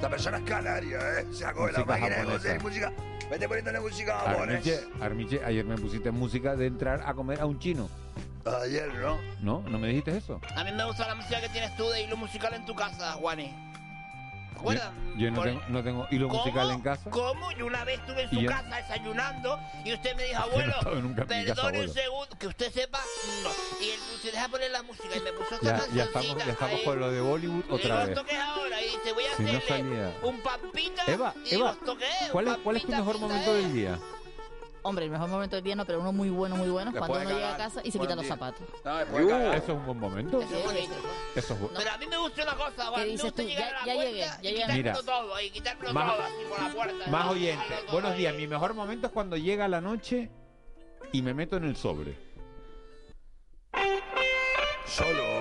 La 0.00 0.08
persona 0.10 0.38
es 0.38 0.44
canaria, 0.44 0.98
¿eh? 1.18 1.26
Se 1.32 1.44
acoge 1.44 1.72
la 1.72 1.84
máquina 1.84 2.16
de 2.16 2.24
coser 2.24 2.62
música. 2.62 2.92
Vete 3.30 3.48
poniéndole 3.48 3.80
música 3.80 4.18
japonesa. 4.18 4.42
Armiche, 4.42 4.80
Armiche, 5.00 5.44
ayer 5.44 5.64
me 5.64 5.76
pusiste 5.76 6.10
música 6.10 6.54
de 6.54 6.66
entrar 6.66 7.02
a 7.04 7.14
comer 7.14 7.40
a 7.40 7.46
un 7.46 7.58
chino. 7.58 7.88
Ayer, 8.62 8.94
¿no? 8.94 9.18
¿No? 9.40 9.68
¿No 9.68 9.78
me 9.78 9.88
dijiste 9.88 10.16
eso? 10.16 10.40
A 10.54 10.64
mí 10.64 10.72
me 10.72 10.84
gusta 10.84 11.06
la 11.06 11.14
música 11.14 11.40
que 11.40 11.48
tienes 11.48 11.76
tú 11.76 11.88
de 11.90 12.04
hilo 12.04 12.16
musical 12.16 12.54
en 12.54 12.64
tu 12.64 12.74
casa, 12.74 13.12
Juani. 13.12 13.67
Yo, 14.64 14.72
yo 15.16 15.30
no, 15.30 15.42
tengo, 15.42 15.62
no 15.68 15.82
tengo 15.82 16.06
hilo 16.10 16.28
¿Cómo? 16.28 16.40
musical 16.40 16.70
en 16.70 16.80
casa. 16.80 17.10
¿Cómo? 17.10 17.52
Yo 17.52 17.66
una 17.66 17.84
vez 17.84 18.00
estuve 18.00 18.22
en 18.22 18.30
su 18.30 18.46
casa 18.46 18.76
desayunando 18.76 19.58
y 19.84 19.94
usted 19.94 20.16
me 20.16 20.24
dijo, 20.24 20.38
no 20.38 20.44
abuelo, 20.44 21.14
casa, 21.16 21.26
perdone 21.26 21.80
un 21.80 21.92
segundo, 21.92 22.38
que 22.38 22.46
usted 22.46 22.72
sepa, 22.72 23.00
no. 23.42 23.50
Y 23.80 23.90
él 23.90 24.00
se 24.22 24.30
deja 24.30 24.48
poner 24.48 24.70
la 24.70 24.82
música 24.82 25.16
y 25.16 25.20
me 25.20 25.32
puso 25.32 25.54
esta 25.54 25.86
Ya, 25.86 25.94
ya 25.94 26.04
estamos, 26.04 26.36
ya 26.38 26.52
estamos 26.52 26.80
con 26.80 27.00
lo 27.00 27.10
de 27.10 27.20
Bollywood 27.20 27.64
otra 27.70 27.98
vez. 27.98 28.08
¿esto 28.10 28.24
qué 28.24 28.32
es 28.32 28.40
ahora? 28.40 28.80
Y 28.80 28.84
dice, 28.84 29.12
voy 29.12 29.24
a 29.24 29.36
Si 29.36 29.42
no 29.42 29.58
hacerle 29.58 30.12
un 30.22 30.40
pampita. 30.40 31.02
Eva, 31.06 31.34
y 31.44 31.54
Eva, 31.54 31.70
¿esto 31.72 31.96
qué 31.96 32.04
es? 32.04 32.30
¿cuál 32.30 32.48
es, 32.48 32.56
cuál 32.58 32.76
es 32.76 32.82
tu 32.82 32.92
mejor 32.92 33.18
momento 33.18 33.54
del 33.54 33.72
día? 33.72 33.98
Hombre, 34.82 35.04
el 35.04 35.10
mejor 35.10 35.28
momento 35.28 35.56
del 35.56 35.64
día 35.64 35.76
no, 35.76 35.84
pero 35.84 36.00
uno 36.00 36.12
muy 36.12 36.30
bueno, 36.30 36.56
muy 36.56 36.70
bueno, 36.70 36.90
es 36.90 36.96
cuando 36.96 37.18
uno 37.18 37.28
de 37.28 37.34
llega 37.34 37.48
a 37.48 37.52
cagar, 37.52 37.68
casa 37.68 37.80
y 37.84 37.90
se 37.90 37.98
quita 37.98 38.14
los 38.14 38.26
zapatos. 38.26 38.62
No, 38.84 38.92
cagar. 38.92 39.54
Eso 39.56 39.64
es 39.64 39.68
un 39.78 39.84
buen 39.84 39.98
momento. 39.98 40.40
Eso 40.40 40.56
es 40.56 40.64
bonito. 40.64 40.94
Eso 41.34 41.54
es 41.54 41.60
bu- 41.60 41.70
Pero 41.76 41.90
a 41.90 41.98
mí 41.98 42.06
me 42.06 42.16
gusta 42.18 42.42
una 42.42 42.54
cosa, 42.56 42.88
a 42.88 42.90
mí 42.90 42.96
me 42.96 43.04
dices 43.06 43.22
gusta 43.24 43.42
tú? 43.42 43.48
llegar 43.48 43.70
Ya- 43.70 43.76
a 43.76 43.80
la 43.80 43.86
ya 43.86 43.94
puerta 43.94 44.10
llegué, 44.10 44.20
ya 44.20 44.38
y 44.50 44.54
llegué. 44.54 44.72
Mira. 44.72 44.92
todo, 45.04 45.34
ahí, 45.34 45.50
quitármelo 45.50 45.92
Más- 45.92 46.12
todo 46.16 46.22
así 46.24 46.34
por 46.48 46.60
la 46.62 46.68
puerta. 46.74 47.06
Más 47.10 47.22
todo 47.24 47.34
buenos 47.92 48.16
días. 48.16 48.34
Mi 48.34 48.46
mejor 48.46 48.74
momento 48.74 49.06
es 49.06 49.12
cuando 49.12 49.36
llega 49.36 49.68
la 49.68 49.80
noche 49.80 50.30
y 51.12 51.22
me 51.22 51.34
meto 51.34 51.56
en 51.56 51.64
el 51.64 51.76
sobre. 51.76 52.16
Solo. 54.86 55.37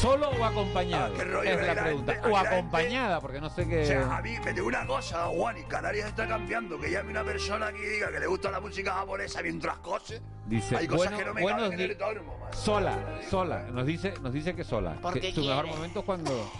¿Solo 0.00 0.30
o 0.30 0.44
acompañado? 0.44 1.14
Ah, 1.18 1.24
rollo, 1.24 1.42
es 1.50 1.56
la 1.66 1.74
la 1.74 1.82
pregunta. 1.82 2.12
gente- 2.12 2.28
o 2.28 2.34
gente- 2.36 2.48
acompañada, 2.48 3.20
porque 3.20 3.40
no 3.40 3.50
sé 3.50 3.66
qué. 3.68 3.82
O 3.82 3.86
sea, 3.86 4.16
a 4.16 4.22
mí 4.22 4.36
me 4.44 4.52
digo 4.52 4.66
una 4.68 4.86
cosa, 4.86 5.26
Juan, 5.26 5.58
y 5.58 5.62
Canarias 5.64 6.08
está 6.08 6.26
cambiando. 6.28 6.78
Que 6.78 6.90
llame 6.90 7.10
una 7.10 7.24
persona 7.24 7.72
que 7.72 7.88
diga 7.88 8.10
que 8.12 8.20
le 8.20 8.26
gusta 8.28 8.50
la 8.50 8.60
música 8.60 8.92
japonesa 8.92 9.42
mientras 9.42 9.78
cose. 9.78 10.20
Dice, 10.46 10.76
Hay 10.76 10.86
cosas 10.86 11.06
bueno, 11.10 11.18
que 11.18 11.24
no 11.24 11.34
me 11.34 11.42
buenos 11.42 11.62
caben 11.62 11.80
en 11.80 11.90
el 11.90 11.96
man. 11.98 12.52
Sola, 12.52 12.98
sola. 13.28 13.62
Nos 13.72 13.86
dice, 13.86 14.14
nos 14.22 14.32
dice 14.32 14.54
que 14.54 14.64
sola. 14.64 14.96
Porque 15.02 15.20
Que 15.20 15.32
su 15.32 15.40
mejor 15.44 15.66
momento 15.66 15.98
es 16.00 16.04
cuando. 16.04 16.50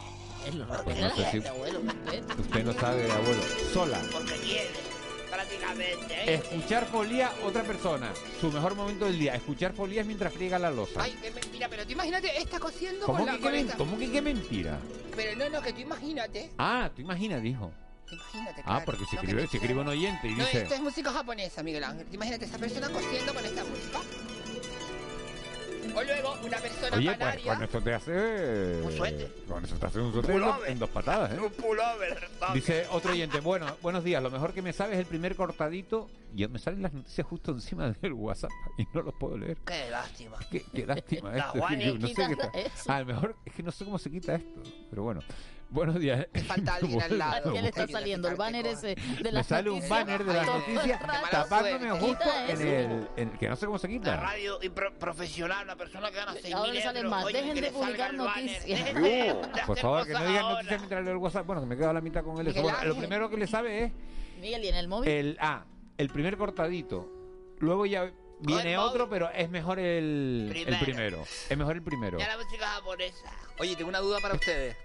Es 0.46 0.54
lo 0.54 0.66
Pues 0.66 0.84
respeto 0.84 1.00
no 1.08 1.14
sé 1.30 1.30
si- 1.42 1.46
abuelo, 1.48 1.80
respeto. 1.80 2.40
Usted 2.42 2.64
no 2.64 2.72
sabe, 2.72 3.12
abuelo. 3.12 3.42
Sola. 3.72 3.98
Porque 4.12 4.34
quiere, 4.34 4.70
prácticamente. 5.42 6.14
¿eh? 6.14 6.34
Escuchar 6.34 6.86
folía 6.86 7.30
otra 7.44 7.62
persona. 7.62 8.12
Su 8.40 8.50
mejor 8.50 8.74
momento 8.74 9.04
del 9.04 9.18
día. 9.18 9.34
Escuchar 9.36 9.72
folías 9.72 10.04
mientras 10.04 10.32
friega 10.32 10.58
la 10.58 10.70
losa. 10.70 11.00
Ay, 11.02 11.16
qué 11.22 11.30
mentira, 11.30 11.68
pero 11.68 11.84
tú 11.86 11.92
imagínate, 11.92 12.36
está 12.38 12.58
cosiendo 12.58 13.06
¿Cómo 13.06 13.18
con 13.18 13.26
que, 13.26 13.32
la 13.32 13.38
qué 13.38 13.50
men- 13.50 13.72
¿Cómo 13.76 13.98
que 13.98 14.10
qué 14.10 14.20
mentira? 14.22 14.78
Pero 15.14 15.36
no, 15.36 15.48
no, 15.48 15.62
que 15.62 15.72
tú 15.72 15.80
imagínate. 15.80 16.50
Ah, 16.58 16.90
tú 16.94 17.02
imaginas, 17.02 17.40
dijo. 17.42 17.70
Imagínate, 18.10 18.60
Ah, 18.62 18.64
claro. 18.64 18.84
porque 18.86 19.02
No, 19.02 19.08
que 19.10 19.16
escribe, 19.16 19.46
si 19.48 19.56
escribe 19.58 19.80
un 19.80 19.88
oyente 19.88 20.28
y 20.28 20.34
No, 20.34 20.44
dice. 20.44 20.62
esto 20.62 20.74
es 20.74 20.80
música 20.80 21.12
japonesa, 21.12 21.62
Miguel 21.62 21.84
Ángel. 21.84 22.06
Imagínate 22.10 22.46
esa 22.46 22.58
persona 22.58 22.88
cosiendo 22.88 23.34
con 23.34 23.44
esta 23.44 23.64
música. 23.64 24.00
O 25.98 26.02
luego 26.04 26.36
una 26.44 26.58
persona 26.58 26.96
Oye, 26.96 27.06
pues 27.06 27.18
canaria. 27.18 27.54
con 27.54 27.62
esto 27.64 27.80
te 27.80 27.94
hace. 27.94 28.80
Un 28.82 28.92
suéter. 28.96 29.34
Con 29.48 29.64
eso 29.64 29.76
te 29.76 29.86
hace 29.86 30.00
un 30.00 30.12
suéter 30.12 30.30
en 30.36 30.40
dos- 30.40 30.56
en 30.68 30.78
dos 30.78 30.90
patadas, 30.90 31.32
¿eh? 31.32 31.40
Un 31.40 31.50
pullover. 31.52 32.28
Dice 32.54 32.86
otro 32.90 33.12
oyente, 33.12 33.40
bueno, 33.40 33.66
buenos 33.82 34.04
días, 34.04 34.22
lo 34.22 34.30
mejor 34.30 34.52
que 34.52 34.62
me 34.62 34.72
sabe 34.72 34.94
es 34.94 35.00
el 35.00 35.06
primer 35.06 35.34
cortadito. 35.36 36.08
Y 36.34 36.46
me 36.46 36.58
salen 36.58 36.82
las 36.82 36.92
noticias 36.92 37.26
justo 37.26 37.52
encima 37.52 37.90
del 37.90 38.12
WhatsApp 38.12 38.50
y 38.76 38.84
no 38.94 39.00
los 39.02 39.14
puedo 39.18 39.38
leer. 39.38 39.56
Qué 39.66 39.88
lástima. 39.90 40.36
Qué, 40.50 40.62
qué 40.74 40.86
lástima 40.86 41.30
La 41.32 41.38
esto. 41.38 41.52
Que 41.68 41.98
no 41.98 42.06
sé 42.08 42.14
qué 42.14 42.32
está- 42.32 42.50
eso. 42.54 42.92
A 42.92 43.00
lo 43.00 43.06
mejor 43.06 43.36
es 43.46 43.52
que 43.54 43.62
no 43.62 43.72
sé 43.72 43.84
cómo 43.84 43.98
se 43.98 44.10
quita 44.10 44.34
esto. 44.34 44.60
Pero 44.90 45.02
bueno, 45.04 45.20
buenos 45.70 45.98
días. 45.98 46.26
falta 46.46 46.74
alguien 46.76 47.00
al 47.02 47.18
lado. 47.18 47.52
¿Qué 47.52 47.62
le 47.62 47.68
está 47.68 47.86
saliendo? 47.88 48.28
El 48.28 48.36
banner 48.36 48.66
ese 48.66 48.88
de 48.94 49.22
Me 49.22 49.32
las 49.32 49.46
sale 49.46 49.70
un 49.70 49.86
banner 49.88 50.24
de 50.24 50.42
noticias 50.44 51.00
raro. 51.02 51.26
tapándome 51.30 51.90
justo 51.98 52.24
en 52.48 52.60
el, 52.62 53.08
en- 53.16 53.30
que 53.38 53.48
no 53.48 53.56
sé 53.56 53.66
cómo 53.66 53.78
se 53.78 53.88
La 53.88 53.92
quita. 53.92 54.16
radio 54.16 54.58
y 54.62 54.68
pro- 54.68 54.94
profesional, 54.98 55.64
una 55.64 55.76
persona 55.76 56.10
que 56.10 56.16
gana 56.16 56.34
6 56.40 56.54
Ahora 56.54 56.72
le 56.72 56.82
salen 56.82 57.06
más. 57.08 57.26
Dejen 57.26 57.60
de 57.60 57.70
publicar 57.70 58.14
noticias. 58.14 58.80
Por 59.66 59.78
favor, 59.78 60.06
que 60.06 60.12
no 60.14 60.26
digan 60.26 60.42
noticias 60.48 60.78
mientras 60.80 61.04
leo 61.04 61.12
el 61.12 61.18
WhatsApp. 61.18 61.46
Bueno, 61.46 61.62
que 61.62 61.66
me 61.68 61.76
quedo 61.76 61.90
a 61.90 61.92
la 61.92 62.00
mitad 62.00 62.22
con 62.24 62.38
él. 62.46 62.52
Bueno, 62.60 62.78
lo 62.84 62.96
primero 62.96 63.28
que 63.30 63.36
le 63.36 63.46
sabe 63.46 63.84
es 63.84 63.92
Miguel, 64.40 64.64
¿y 64.64 64.68
en 64.68 64.74
el 64.76 64.88
móvil? 64.88 65.08
el 65.10 65.36
ah, 65.40 65.64
el 65.96 66.08
primer 66.10 66.36
cortadito. 66.36 67.12
Luego 67.58 67.86
ya 67.86 68.12
viene 68.40 68.78
otro, 68.78 69.08
pero 69.08 69.30
es 69.30 69.50
mejor 69.50 69.80
el 69.80 70.52
el 70.54 70.62
Primero. 70.64 70.84
primero. 70.84 71.22
Es 71.50 71.58
mejor 71.58 71.74
el 71.76 71.82
primero. 71.82 72.18
Ya 72.18 72.28
la 72.28 72.36
música 72.42 72.66
japonesa. 72.68 73.32
Oye, 73.58 73.74
tengo 73.74 73.88
una 73.88 73.98
duda 73.98 74.20
para 74.20 74.34
ustedes. 74.34 74.76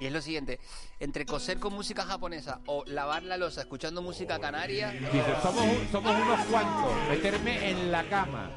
Y 0.00 0.06
es 0.06 0.12
lo 0.12 0.20
siguiente, 0.20 0.58
entre 1.00 1.24
coser 1.24 1.58
con 1.58 1.72
música 1.72 2.04
japonesa 2.04 2.60
o 2.66 2.84
lavar 2.86 3.22
la 3.22 3.36
losa 3.36 3.60
escuchando 3.62 4.02
música 4.02 4.38
canaria, 4.40 4.90
Dice, 4.90 5.24
somos, 5.42 5.62
un- 5.64 5.88
somos 5.92 6.20
unos 6.20 6.40
cuantos. 6.46 6.92
Meterme 7.08 7.70
en 7.70 7.92
la 7.92 8.02
cama. 8.08 8.50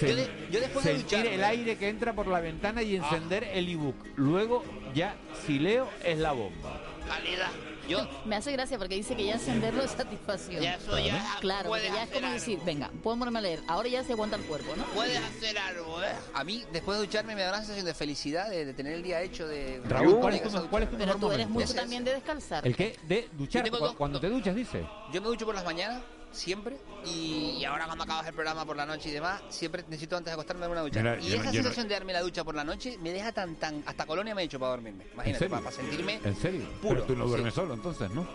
Yo 0.00 0.16
de- 0.16 0.30
yo 0.50 0.60
después 0.60 0.84
de 0.84 0.92
sentir 0.96 1.18
ducharme- 1.20 1.34
el 1.34 1.44
aire 1.44 1.76
que 1.76 1.88
entra 1.88 2.14
por 2.14 2.26
la 2.26 2.40
ventana 2.40 2.82
y 2.82 2.96
encender 2.96 3.44
el 3.52 3.68
ebook. 3.68 3.96
Luego 4.16 4.64
ya, 4.94 5.14
si 5.46 5.58
leo, 5.58 5.88
es 6.02 6.18
la 6.18 6.32
bomba. 6.32 6.80
Calidad. 7.16 7.50
Yo 7.88 8.06
Me 8.24 8.36
hace 8.36 8.52
gracia 8.52 8.78
porque 8.78 8.94
dice 8.94 9.16
que 9.16 9.24
ya 9.26 9.34
encenderlo 9.34 9.82
es 9.82 9.90
satisfacción. 9.90 10.62
Ya 10.62 10.76
eso 10.76 10.96
ya 10.98 11.36
Claro, 11.40 11.68
porque 11.68 11.88
ya 11.92 12.04
es 12.04 12.10
como 12.10 12.26
hacer 12.28 12.38
decir, 12.40 12.58
venga, 12.64 12.90
puedo 13.02 13.18
ponerme 13.18 13.40
a 13.40 13.42
leer. 13.42 13.60
Ahora 13.66 13.88
ya 13.88 14.04
se 14.04 14.12
aguanta 14.12 14.36
el 14.36 14.42
cuerpo, 14.44 14.74
¿no? 14.76 14.84
Puedes 14.94 15.18
hacer 15.18 15.58
algo, 15.58 16.02
¿eh? 16.02 16.06
a 16.32 16.44
mí 16.44 16.64
después 16.72 16.98
de 16.98 17.06
ducharme 17.06 17.34
me 17.34 17.42
da 17.42 17.48
una 17.50 17.58
sensación 17.58 17.84
de 17.86 17.94
felicidad, 17.94 18.48
de, 18.48 18.64
de 18.66 18.72
tener 18.74 18.92
el 18.94 19.02
día 19.02 19.20
hecho, 19.20 19.46
de... 19.48 19.80
Raúl, 19.84 20.20
¿cuál 20.20 20.32
de 20.34 20.38
es 20.38 20.52
tu, 20.52 20.68
cuál 20.68 20.82
es 20.84 20.90
tu 20.90 20.96
Pero 20.96 21.06
mejor 21.14 21.20
tú 21.20 21.32
eres 21.32 21.48
momento? 21.48 21.68
mucho 21.72 21.80
también 21.80 22.04
de 22.04 22.12
descalzar. 22.14 22.66
¿El 22.66 22.76
qué? 22.76 22.96
De 23.02 23.28
duchar. 23.32 23.64
tengo 23.64 23.78
cu- 23.78 23.84
dos- 23.86 23.96
cuando 23.96 24.20
te 24.20 24.28
duchas, 24.28 24.54
dice. 24.54 24.86
Yo 25.12 25.20
me 25.20 25.26
ducho 25.26 25.44
por 25.44 25.54
las 25.56 25.64
mañanas, 25.64 26.02
siempre, 26.32 26.78
y, 27.04 27.56
y 27.60 27.64
ahora 27.64 27.86
cuando 27.86 28.04
acabas 28.04 28.26
el 28.26 28.34
programa 28.34 28.64
por 28.64 28.76
la 28.76 28.86
noche 28.86 29.10
y 29.10 29.12
demás, 29.12 29.42
siempre 29.50 29.82
necesito 29.88 30.16
antes 30.16 30.30
de 30.30 30.32
acostarme 30.34 30.60
darme 30.62 30.72
una 30.74 30.82
ducha. 30.82 31.00
Mira, 31.00 31.18
y 31.20 31.28
no- 31.28 31.34
esa 31.36 31.44
no- 31.44 31.52
sensación 31.52 31.88
de 31.88 31.94
darme 31.94 32.12
la 32.12 32.20
ducha 32.22 32.42
por 32.44 32.54
la 32.54 32.64
noche 32.64 32.96
me 33.00 33.10
deja 33.12 33.32
tan, 33.32 33.56
tan... 33.56 33.82
Hasta 33.86 34.06
colonia 34.06 34.34
me 34.34 34.42
he 34.42 34.44
hecho 34.46 34.58
para 34.58 34.70
dormirme. 34.72 35.04
¿En 35.04 35.12
Imagínate, 35.12 35.48
para, 35.50 35.62
para 35.62 35.76
sentirme... 35.76 36.20
¿En 36.24 36.36
serio? 36.36 36.66
puro, 36.80 36.94
Pero 36.94 37.04
tú 37.06 37.16
no 37.16 37.24
sí. 37.24 37.30
duermes 37.30 37.54
solo, 37.54 37.74
entonces, 37.74 38.10
¿no? 38.10 38.26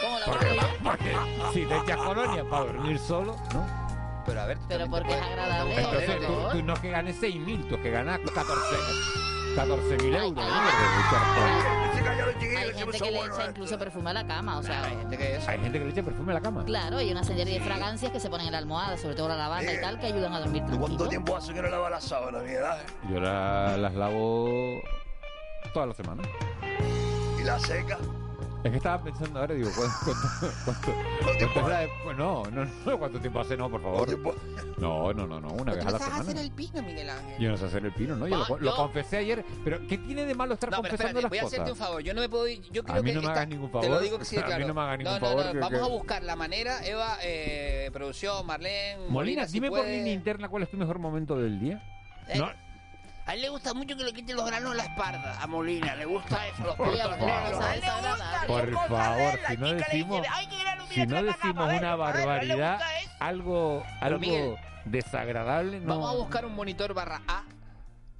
¿Cómo 0.00 0.18
la 0.18 0.24
Porque, 0.26 0.46
voy 0.46 0.58
a 0.58 0.78
porque 0.82 1.16
si 1.52 1.66
te 1.66 1.76
echas 1.76 1.96
colonia 1.98 2.44
para 2.48 2.64
dormir 2.64 2.98
solo, 2.98 3.36
¿no? 3.52 4.22
Pero 4.24 4.40
a 4.40 4.46
ver, 4.46 4.58
Pero 4.68 4.88
porque 4.88 5.12
es 5.12 5.20
agradable. 5.22 5.74
Entonces 5.76 6.26
tú, 6.26 6.32
¿no? 6.32 6.48
tú 6.52 6.62
no 6.62 6.72
es 6.74 6.80
que 6.80 6.90
ganes 6.90 7.20
6.000, 7.20 7.68
tú 7.68 7.74
es 7.74 7.80
que 7.82 7.90
ganas 7.90 8.20
14 8.20 8.76
14.000 9.56 10.16
euros. 10.16 10.44
Hay 12.60 12.74
gente 12.74 12.98
que 12.98 13.10
le 13.10 13.18
echa 13.26 13.46
incluso 13.48 13.78
perfume 13.78 14.10
a 14.10 14.12
la 14.14 14.26
cama, 14.26 14.58
o 14.58 14.62
sea... 14.62 14.84
Hay 14.84 14.96
gente 14.96 15.18
que 15.18 15.36
es... 15.36 15.48
Hay 15.48 15.58
gente 15.60 15.78
que 15.78 15.84
le 15.84 15.90
echa 15.90 16.02
perfume 16.02 16.32
a 16.32 16.34
la 16.34 16.40
cama. 16.40 16.64
Claro, 16.64 16.98
hay 16.98 17.10
una 17.10 17.24
serie 17.24 17.44
de 17.44 17.60
fragancias 17.60 18.10
que 18.12 18.20
se 18.20 18.30
ponen 18.30 18.46
en 18.46 18.52
la 18.52 18.58
almohada, 18.58 18.96
sobre 18.96 19.14
todo 19.14 19.28
la 19.28 19.36
lavanda 19.36 19.72
y 19.72 19.80
tal, 19.80 19.98
que 20.00 20.06
ayudan 20.06 20.32
a 20.34 20.40
dormir 20.40 20.62
¿Tú 20.62 20.68
cuánto 20.78 20.86
tranquilo. 20.86 21.08
tiempo 21.08 21.36
hace 21.36 21.52
que 21.52 21.62
no 21.62 21.68
lava 21.68 21.90
la 21.90 22.00
sábana, 22.00 22.38
Miguel 22.40 22.64
Ángel? 22.64 22.86
Yo 23.10 23.20
la- 23.20 23.76
las 23.76 23.94
lavo 23.94 24.80
toda 25.74 25.86
la 25.86 25.94
semana. 25.94 26.22
¿Y 27.38 27.42
la 27.44 27.58
seca? 27.58 27.98
Es 28.62 28.70
que 28.70 28.76
estaba 28.76 29.02
pensando 29.02 29.40
ahora, 29.40 29.54
digo, 29.54 29.70
¿cuánto, 29.74 30.20
cuánto, 30.66 30.92
cuánto, 31.54 31.70
de- 31.70 31.88
pues 32.04 32.16
no, 32.18 32.42
no, 32.50 32.66
no, 32.84 32.98
¿cuánto 32.98 33.18
tiempo 33.18 33.40
hace? 33.40 33.56
No, 33.56 33.70
por 33.70 33.80
favor. 33.82 34.18
No, 34.76 35.14
no, 35.14 35.26
no, 35.26 35.40
no, 35.40 35.48
una 35.48 35.72
vez 35.72 35.82
Tú 35.82 35.88
a 35.88 35.92
no 35.92 35.98
la 35.98 35.98
sabes 35.98 36.14
hacer 36.14 36.24
semana. 36.26 36.40
el 36.42 36.50
pino, 36.52 36.82
Miguel 36.82 37.08
Ángel. 37.08 37.38
Yo 37.38 37.50
no 37.50 37.56
sé 37.56 37.64
hacer 37.64 37.84
el 37.86 37.92
pino, 37.92 38.16
¿no? 38.16 38.28
Yo 38.28 38.36
lo, 38.36 38.60
yo- 38.60 38.76
confesé 38.76 39.16
ayer. 39.16 39.42
Pero, 39.64 39.78
¿qué 39.86 39.96
tiene 39.96 40.26
de 40.26 40.34
malo 40.34 40.52
estar 40.54 40.70
No, 40.70 40.82
pero 40.82 40.90
confesando 40.90 41.20
espérate, 41.20 41.28
voy 41.30 41.38
a 41.38 41.42
las 41.42 41.52
hacerte 41.52 41.70
un 41.70 41.76
cosas? 41.78 41.86
favor. 41.88 42.02
Yo 42.02 42.12
no 42.12 42.20
me 42.20 42.28
puedo 42.28 42.48
ir. 42.48 42.60
Yo 42.70 42.84
creo 42.84 42.96
A 42.98 43.02
mí 43.02 43.08
que 43.10 43.14
no 43.14 43.20
me 43.22 43.26
esta- 43.28 43.32
hagas 43.32 43.48
ningún 43.48 43.70
Te 43.70 43.76
lo 43.78 43.82
favor. 43.82 44.02
digo 44.02 44.18
que 44.18 44.24
sí, 44.26 44.36
A 44.36 44.40
mí 44.40 44.46
claro. 44.46 44.66
no 44.68 44.74
me 44.74 44.80
hagas 44.82 44.98
ningún 44.98 45.14
no, 45.14 45.20
favor, 45.20 45.52
que- 45.52 45.58
Vamos 45.58 45.78
que- 45.80 45.84
a 45.86 45.88
buscar 45.88 46.22
la 46.22 46.36
manera, 46.36 46.86
Eva, 46.86 47.16
eh, 47.22 47.88
producción, 47.94 48.46
Marlene, 48.46 48.96
Molina, 48.98 49.12
Molina, 49.12 49.46
si 49.46 49.52
dime 49.54 49.70
por 49.70 49.86
línea 49.86 50.12
interna 50.12 50.48
cuál 50.50 50.64
es 50.64 50.70
tu 50.70 50.76
mejor 50.76 50.98
momento 50.98 51.38
del 51.38 51.58
día. 51.58 51.82
Eh, 52.28 52.38
No, 52.38 52.50
A 53.30 53.34
él 53.34 53.42
le 53.42 53.48
gusta 53.48 53.72
mucho 53.74 53.96
que 53.96 54.02
le 54.02 54.12
quiten 54.12 54.34
los 54.34 54.44
granos 54.44 54.72
a 54.72 54.74
la 54.74 54.82
espalda. 54.82 55.38
A 55.40 55.46
Molina 55.46 55.94
le 55.94 56.04
gusta 56.04 56.48
eso, 56.48 56.64
los 56.64 56.74
Por 56.74 56.88
puntos 56.88 57.02
favor. 57.10 57.26
negros. 57.26 57.60
A 57.60 57.74
él 57.74 57.80
le 57.80 57.86
gusta. 58.10 58.46
por 58.48 58.88
favor, 58.88 59.38
si 59.46 59.56
no 59.56 59.72
decimos, 59.72 60.26
si 60.90 61.06
no 61.06 61.22
decimos 61.22 61.72
una 61.74 61.94
barbaridad, 61.94 62.80
algo, 63.20 63.84
algo 64.00 64.18
Miguel, 64.18 64.56
desagradable, 64.84 65.78
no. 65.78 65.86
Vamos 65.94 66.10
a 66.12 66.16
buscar 66.16 66.44
un 66.44 66.56
monitor 66.56 66.92
barra 66.92 67.22
A 67.28 67.44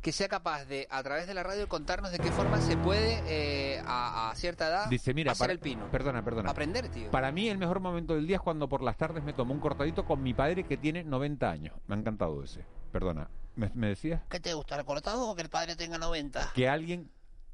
que 0.00 0.12
sea 0.12 0.28
capaz 0.28 0.64
de, 0.66 0.86
a 0.90 1.02
través 1.02 1.26
de 1.26 1.34
la 1.34 1.42
radio, 1.42 1.68
contarnos 1.68 2.12
de 2.12 2.18
qué 2.20 2.30
forma 2.30 2.58
se 2.60 2.76
puede, 2.76 3.20
eh, 3.26 3.82
a, 3.86 4.30
a 4.30 4.34
cierta 4.36 4.68
edad, 4.68 4.86
Dice, 4.88 5.12
mira, 5.12 5.32
hacer 5.32 5.42
para- 5.44 5.52
el 5.52 5.58
pino. 5.58 5.90
Perdona, 5.90 6.24
perdona. 6.24 6.50
Aprender, 6.52 6.88
tío. 6.88 7.10
Para 7.10 7.32
mí 7.32 7.48
el 7.48 7.58
mejor 7.58 7.80
momento 7.80 8.14
del 8.14 8.26
día 8.28 8.36
es 8.36 8.42
cuando 8.42 8.68
por 8.68 8.80
las 8.82 8.96
tardes 8.96 9.24
me 9.24 9.32
tomo 9.32 9.52
un 9.52 9.60
cortadito 9.60 10.04
con 10.06 10.22
mi 10.22 10.32
padre 10.34 10.62
que 10.64 10.76
tiene 10.76 11.02
90 11.02 11.50
años. 11.50 11.74
Me 11.88 11.96
ha 11.96 11.98
encantado 11.98 12.42
ese. 12.44 12.64
Perdona. 12.92 13.28
¿Me, 13.56 13.70
me 13.74 13.88
decías? 13.88 14.22
¿Qué 14.30 14.40
te 14.40 14.54
gusta, 14.54 14.76
el 14.76 14.84
cortado 14.84 15.28
o 15.28 15.34
que 15.34 15.42
el 15.42 15.50
padre 15.50 15.76
tenga 15.76 15.98
90? 15.98 16.52
Que 16.54 16.68
alguien 16.68 17.10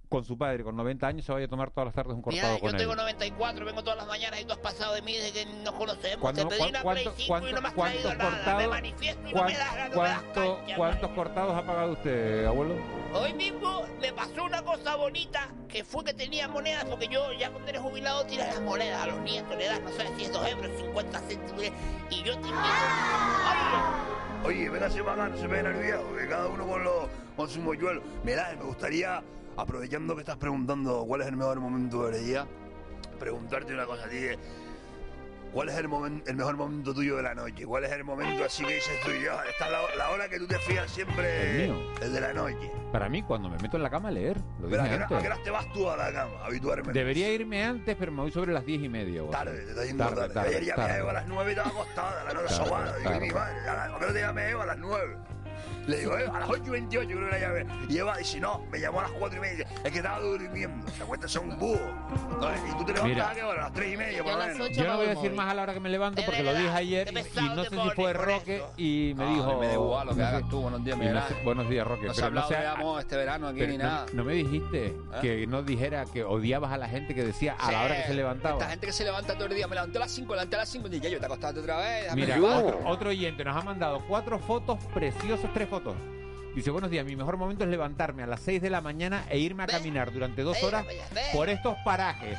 con 0.08 0.24
su 0.24 0.38
padre 0.38 0.62
con 0.64 0.76
90 0.76 1.06
años 1.06 1.24
se 1.24 1.32
vaya 1.32 1.46
a 1.46 1.48
tomar 1.48 1.70
todas 1.70 1.86
las 1.86 1.94
tardes 1.94 2.14
un 2.14 2.22
cortado 2.22 2.46
Mira, 2.48 2.60
con 2.60 2.70
yo 2.70 2.76
él. 2.76 2.80
tengo 2.82 2.96
94, 2.96 3.64
vengo 3.66 3.82
todas 3.82 3.98
las 3.98 4.06
mañanas 4.06 4.40
y 4.40 4.44
tú 4.44 4.52
has 4.52 4.58
pasado 4.58 4.94
de 4.94 5.02
mí 5.02 5.14
desde 5.14 5.32
que 5.32 5.46
nos 5.62 5.74
conocemos. 5.74 6.18
¿Cuándo- 6.20 6.46
Te 6.48 6.56
pedí 6.56 6.68
una 6.68 6.82
cuánto- 6.82 7.02
Play 7.14 7.26
5 7.26 7.48
y 7.48 7.52
no 7.52 7.60
me 7.60 7.68
has 7.68 7.74
traído 7.74 8.14
nada. 8.14 8.30
Me 8.30 8.36
cortados- 8.36 8.68
manifiesto 8.70 9.20
y 9.22 9.24
no 9.24 9.30
¿Cuán- 9.32 9.46
me 9.52 9.58
das, 9.58 9.68
no 9.68 9.74
me 9.74 10.08
das 10.08 10.22
cuánto- 10.22 10.56
cancha, 10.58 10.76
¿Cuántos 10.76 11.10
cortados 11.10 11.54
ha 11.56 11.66
pagado 11.66 11.92
usted, 11.92 12.44
abuelo? 12.46 12.74
Hoy 13.14 13.32
mismo 13.34 13.82
me 14.00 14.12
pasó 14.12 14.44
una 14.44 14.62
cosa 14.62 14.96
bonita 14.96 15.48
que 15.68 15.82
fue 15.84 16.04
que 16.04 16.14
tenía 16.14 16.48
monedas, 16.48 16.84
porque 16.84 17.08
yo 17.08 17.32
ya 17.32 17.50
cuando 17.50 17.68
eres 17.70 17.82
jubilado 17.82 18.24
tiras 18.26 18.48
las 18.54 18.60
monedas 18.62 19.02
a 19.02 19.06
los 19.06 19.18
nietos, 19.20 19.56
le 19.56 19.66
das, 19.66 19.80
no 19.80 19.90
sé 19.90 20.06
si 20.16 20.24
es 20.24 20.32
2 20.32 20.46
euros, 20.48 20.70
50 20.78 21.20
céntimos, 21.20 21.64
y 22.10 22.22
yo 22.22 22.32
te 22.38 22.48
invito. 22.48 22.60
Oye, 24.44 24.68
venga, 24.70 24.88
se 24.90 25.00
va 25.02 25.16
no 25.16 25.36
se 25.36 25.44
al 25.44 25.74
viejo, 25.74 26.04
que 26.16 26.28
cada 26.28 26.46
uno 26.46 26.66
con, 26.66 26.84
los, 26.84 27.06
con 27.36 27.48
su 27.48 27.60
moñuelo. 27.60 28.02
Mira, 28.22 28.54
me 28.56 28.64
gustaría, 28.64 29.22
aprovechando 29.56 30.14
que 30.14 30.20
estás 30.20 30.36
preguntando 30.36 31.04
cuál 31.06 31.22
es 31.22 31.28
el 31.28 31.36
mejor 31.36 31.60
momento 31.60 32.06
del 32.08 32.24
día, 32.24 32.46
preguntarte 33.18 33.72
una 33.74 33.86
cosa 33.86 34.04
a 34.06 34.08
ti. 34.08 34.18
¿Cuál 35.52 35.70
es 35.70 35.76
el, 35.76 35.88
momen- 35.88 36.22
el 36.26 36.36
mejor 36.36 36.56
momento 36.56 36.92
tuyo 36.92 37.16
de 37.16 37.22
la 37.22 37.34
noche? 37.34 37.64
¿Cuál 37.64 37.84
es 37.84 37.92
el 37.92 38.04
momento 38.04 38.44
así 38.44 38.62
que 38.62 38.74
dices 38.74 39.00
tú 39.02 39.10
y 39.10 39.24
yo? 39.24 39.32
Esta 39.48 39.64
es 39.66 39.72
la, 39.72 39.78
la 39.96 40.10
hora 40.10 40.28
que 40.28 40.38
tú 40.38 40.46
te 40.46 40.58
fías 40.58 40.90
siempre, 40.90 41.62
El 41.64 41.70
mío. 41.72 41.90
el 42.02 42.12
de 42.12 42.20
la 42.20 42.32
noche. 42.34 42.70
Para 42.92 43.08
mí, 43.08 43.22
cuando 43.22 43.48
me 43.48 43.56
meto 43.58 43.78
en 43.78 43.82
la 43.82 43.88
cama 43.88 44.08
a 44.08 44.12
leer, 44.12 44.36
lo 44.60 44.68
Pero, 44.68 44.82
¿a 44.82 44.84
dije 44.84 44.98
qué, 45.08 45.14
hora- 45.14 45.34
a 45.34 45.36
qué 45.38 45.44
te 45.44 45.50
vas 45.50 45.72
tú 45.72 45.88
a 45.88 45.96
la 45.96 46.12
cama, 46.12 46.32
habitualmente? 46.44 46.98
Debería 46.98 47.32
irme 47.32 47.64
antes, 47.64 47.96
pero 47.96 48.12
me 48.12 48.20
voy 48.22 48.32
sobre 48.32 48.52
las 48.52 48.66
10 48.66 48.82
y 48.82 48.88
media. 48.90 49.22
Tarde, 49.30 49.62
te 49.62 49.70
está 49.70 49.84
yendo 49.86 50.04
tarde. 50.08 50.40
Ayer 50.40 50.64
llamé 50.64 50.82
a 50.82 50.98
Eva 50.98 51.10
a 51.10 51.14
las 51.14 51.26
9 51.26 51.50
y 51.50 51.54
estaba 51.56 51.70
acostada, 51.70 52.24
la 52.24 52.32
noche 52.34 52.46
Tarde, 52.54 52.64
sobada. 52.68 52.96
Digo, 52.98 53.10
tarde. 53.10 53.26
mi 53.26 53.30
madre, 53.32 53.60
a 53.68 53.74
la- 53.74 53.90
¿por 53.92 54.00
qué 54.00 54.06
no 54.08 54.12
te 54.12 54.20
llamé 54.20 54.42
a 54.42 54.50
Eva 54.50 54.62
a 54.62 54.66
las 54.66 54.78
nueve? 54.78 55.16
Le 55.86 55.98
digo, 55.98 56.18
Eva, 56.18 56.36
a 56.36 56.40
las 56.40 56.48
8 56.50 56.62
y 56.66 56.70
28 56.70 57.06
creo 57.08 57.24
que 57.30 57.30
la 57.30 57.38
llamé. 57.38 57.66
Y 57.88 57.98
Eva 57.98 58.16
dice, 58.16 58.40
no, 58.40 58.64
me 58.72 58.80
llamó 58.80 59.00
a 59.00 59.02
las 59.04 59.12
4 59.12 59.38
y 59.38 59.40
media. 59.40 59.66
Es 59.84 59.90
que 59.92 59.98
estaba 59.98 60.20
durmiendo. 60.20 60.86
Se 60.90 61.02
acuesta 61.02 61.28
son 61.28 61.50
un 61.50 61.58
búho. 61.58 61.78
Entonces, 62.32 62.60
Y 62.72 62.76
tú 62.78 62.84
te 62.84 62.92
levantas 62.92 63.30
a 63.30 63.34
qué 63.34 63.42
hora? 63.42 63.60
A 63.60 63.64
las 63.64 63.72
tres 63.72 63.94
y 63.94 63.96
media, 63.96 64.22
por 64.22 64.32
Yo 64.32 64.38
lo 64.38 64.46
menos. 64.46 64.70
Yo 64.70 64.84
no 64.84 64.96
voy 64.96 65.06
a 65.06 65.10
decir 65.10 65.32
más 65.32 65.50
a 65.50 65.54
la 65.54 65.62
hora 65.62 65.74
que 65.74 65.80
me 65.80 65.88
levanto 65.88 66.22
porque 66.24 66.42
lo 66.42 66.54
dije 66.54 66.68
ayer 66.70 67.08
y, 67.12 67.18
y 67.40 67.48
no 67.50 67.64
sé 67.64 67.70
si 67.70 67.90
fue 67.90 68.12
Roque 68.12 68.62
y 68.76 69.14
me 69.16 69.24
Ah, 69.24 69.28
dijo... 69.34 69.60
me 69.60 69.66
da 69.68 69.72
igual 69.74 70.06
lo 70.06 70.14
que 70.14 70.20
no 70.20 70.26
hagas 70.26 70.48
tú, 70.48 70.60
buenos 70.60 70.84
días, 70.84 70.96
y 70.96 71.00
Miguel 71.00 71.14
no 71.14 71.44
buenos 71.44 71.68
días, 71.68 71.86
Roque. 71.86 72.06
No 72.06 72.14
se 72.14 72.22
pero 72.22 72.70
amor 72.70 73.00
este 73.00 73.16
verano 73.16 73.48
aquí 73.48 73.60
ni 73.66 73.78
no- 73.78 73.84
nada. 73.84 74.06
No, 74.12 74.24
me 74.24 74.32
dijiste 74.34 74.96
que 75.20 75.46
no 75.46 75.62
dijera 75.62 76.04
que 76.04 76.24
odiabas 76.24 76.72
a 76.72 76.78
la 76.78 76.88
gente 76.88 77.14
que 77.14 77.24
decía 77.24 77.54
a 77.58 77.70
la 77.72 77.82
hora 77.82 77.96
que 78.02 78.08
se 78.08 78.14
levantaba. 78.14 78.54
Esta 78.58 78.70
gente 78.70 78.86
que 78.86 78.92
se 78.92 79.04
levanta 79.04 79.34
todo 79.34 79.46
el 79.46 79.54
día, 79.54 79.66
me 79.68 79.74
levanté 79.74 79.98
a 79.98 80.00
las 80.00 80.10
5, 80.12 80.28
me 80.28 80.34
levanté 80.36 80.56
a 80.56 80.58
las 80.60 80.68
5, 80.68 80.88
y 80.90 81.00
ya 81.00 81.08
yo 81.08 81.20
te 81.20 81.26
acostaste 81.26 81.60
otra 81.60 81.76
vez. 81.78 82.14
Mira, 82.14 82.38
otro 82.84 83.10
oyente 83.10 83.44
nos 83.44 83.56
ha 83.56 83.62
mandado 83.62 84.02
cuatro 84.08 84.38
fotos 84.38 84.78
preciosas, 84.94 85.50
tres 85.56 85.70
fotos. 85.70 85.96
Dice, 86.54 86.70
buenos 86.70 86.90
días, 86.90 87.06
mi 87.06 87.16
mejor 87.16 87.38
momento 87.38 87.64
es 87.64 87.70
levantarme 87.70 88.22
a 88.22 88.26
las 88.26 88.40
6 88.40 88.60
de 88.60 88.68
la 88.68 88.82
mañana 88.82 89.24
e 89.30 89.38
irme 89.38 89.62
a 89.62 89.66
caminar 89.66 90.12
durante 90.12 90.42
dos 90.42 90.62
horas 90.62 90.84
por 91.32 91.48
estos 91.48 91.76
parajes. 91.82 92.38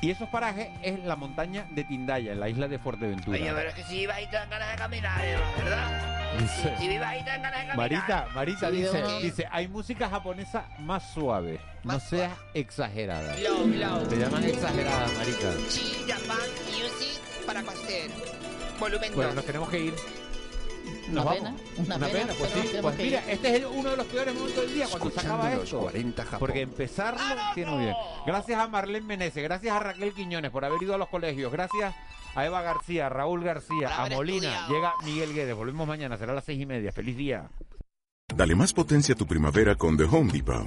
Y 0.00 0.10
esos 0.12 0.28
parajes 0.28 0.68
es 0.84 1.02
la 1.04 1.16
montaña 1.16 1.66
de 1.72 1.82
Tindaya, 1.82 2.30
en 2.30 2.38
la 2.38 2.48
isla 2.48 2.68
de 2.68 2.78
Fuerteventura. 2.78 3.36
Oye, 3.36 3.52
pero 3.52 3.68
es 3.70 3.74
que 3.74 3.82
si 3.82 4.06
ahí 4.06 4.26
te 4.30 4.36
dan 4.36 4.48
ganas 4.50 4.70
de 4.70 4.76
caminar, 4.76 5.24
Eva, 5.24 5.40
¿verdad? 5.56 6.38
Dice- 6.38 6.74
Si 6.78 6.86
vivas 6.88 7.08
ahí 7.08 7.24
te 7.24 7.30
dan 7.30 7.42
ganas 7.42 7.60
de 7.60 7.66
caminar. 7.66 7.76
Marita, 7.76 8.28
Marita 8.36 8.70
Sí, 8.70 8.76
dice, 8.76 9.02
dice, 9.20 9.48
hay 9.50 9.66
música 9.66 10.08
japonesa 10.08 10.66
más 10.78 11.02
suave, 11.12 11.58
no 11.82 11.98
seas 11.98 12.30
exagerada. 12.54 13.34
Low, 13.40 13.66
low. 13.66 14.06
Te 14.06 14.16
llaman 14.16 14.44
exagerada, 14.44 15.08
Marita. 15.18 15.52
Chi, 15.68 16.04
Japan, 16.06 16.38
Music 16.70 17.20
para 17.44 17.62
coser. 17.64 18.08
Volumen 18.78 19.12
Bueno, 19.16 19.28
2. 19.30 19.34
nos 19.34 19.44
tenemos 19.44 19.68
que 19.68 19.78
ir. 19.80 19.94
Una 21.10 21.30
pena, 21.30 21.50
vamos. 21.50 21.60
una 21.86 21.98
pena, 22.08 22.32
pues 22.38 22.50
sí. 22.52 22.68
Pues 22.80 22.98
mira, 22.98 23.22
ir. 23.24 23.30
este 23.30 23.48
es 23.48 23.54
el- 23.56 23.66
uno 23.66 23.90
de 23.90 23.96
los 23.96 24.06
peores 24.06 24.34
momentos 24.34 24.64
del 24.64 24.74
día 24.74 24.86
cuando 24.90 25.10
se 25.10 25.20
acaba 25.20 25.52
esto. 25.54 25.80
40 25.80 26.22
Japón. 26.24 26.38
Porque 26.38 26.60
empezarlo 26.62 27.20
tiene 27.54 27.70
muy 27.70 27.84
bien. 27.84 27.94
Gracias 28.26 28.60
a 28.60 28.68
Marlene 28.68 29.06
Meneses, 29.06 29.42
gracias 29.42 29.74
a 29.74 29.78
Raquel 29.80 30.12
Quiñones 30.14 30.50
por 30.50 30.64
haber 30.64 30.82
ido 30.82 30.94
a 30.94 30.98
los 30.98 31.08
colegios, 31.08 31.50
gracias 31.52 31.94
a 32.34 32.44
Eva 32.46 32.62
García, 32.62 33.06
a 33.06 33.08
Raúl 33.08 33.42
García, 33.42 34.02
a 34.02 34.08
Molina. 34.10 34.68
Llega 34.68 34.92
Miguel 35.04 35.34
Guedes. 35.34 35.56
Volvemos 35.56 35.88
mañana, 35.88 36.16
será 36.18 36.32
a 36.32 36.34
las 36.36 36.44
seis 36.44 36.60
y 36.60 36.66
media. 36.66 36.92
Feliz 36.92 37.16
día. 37.16 37.48
Dale 38.34 38.54
más 38.54 38.72
potencia 38.74 39.14
a 39.14 39.18
tu 39.18 39.26
primavera 39.26 39.74
con 39.74 39.96
The 39.96 40.04
Home 40.04 40.30
Depot. 40.32 40.66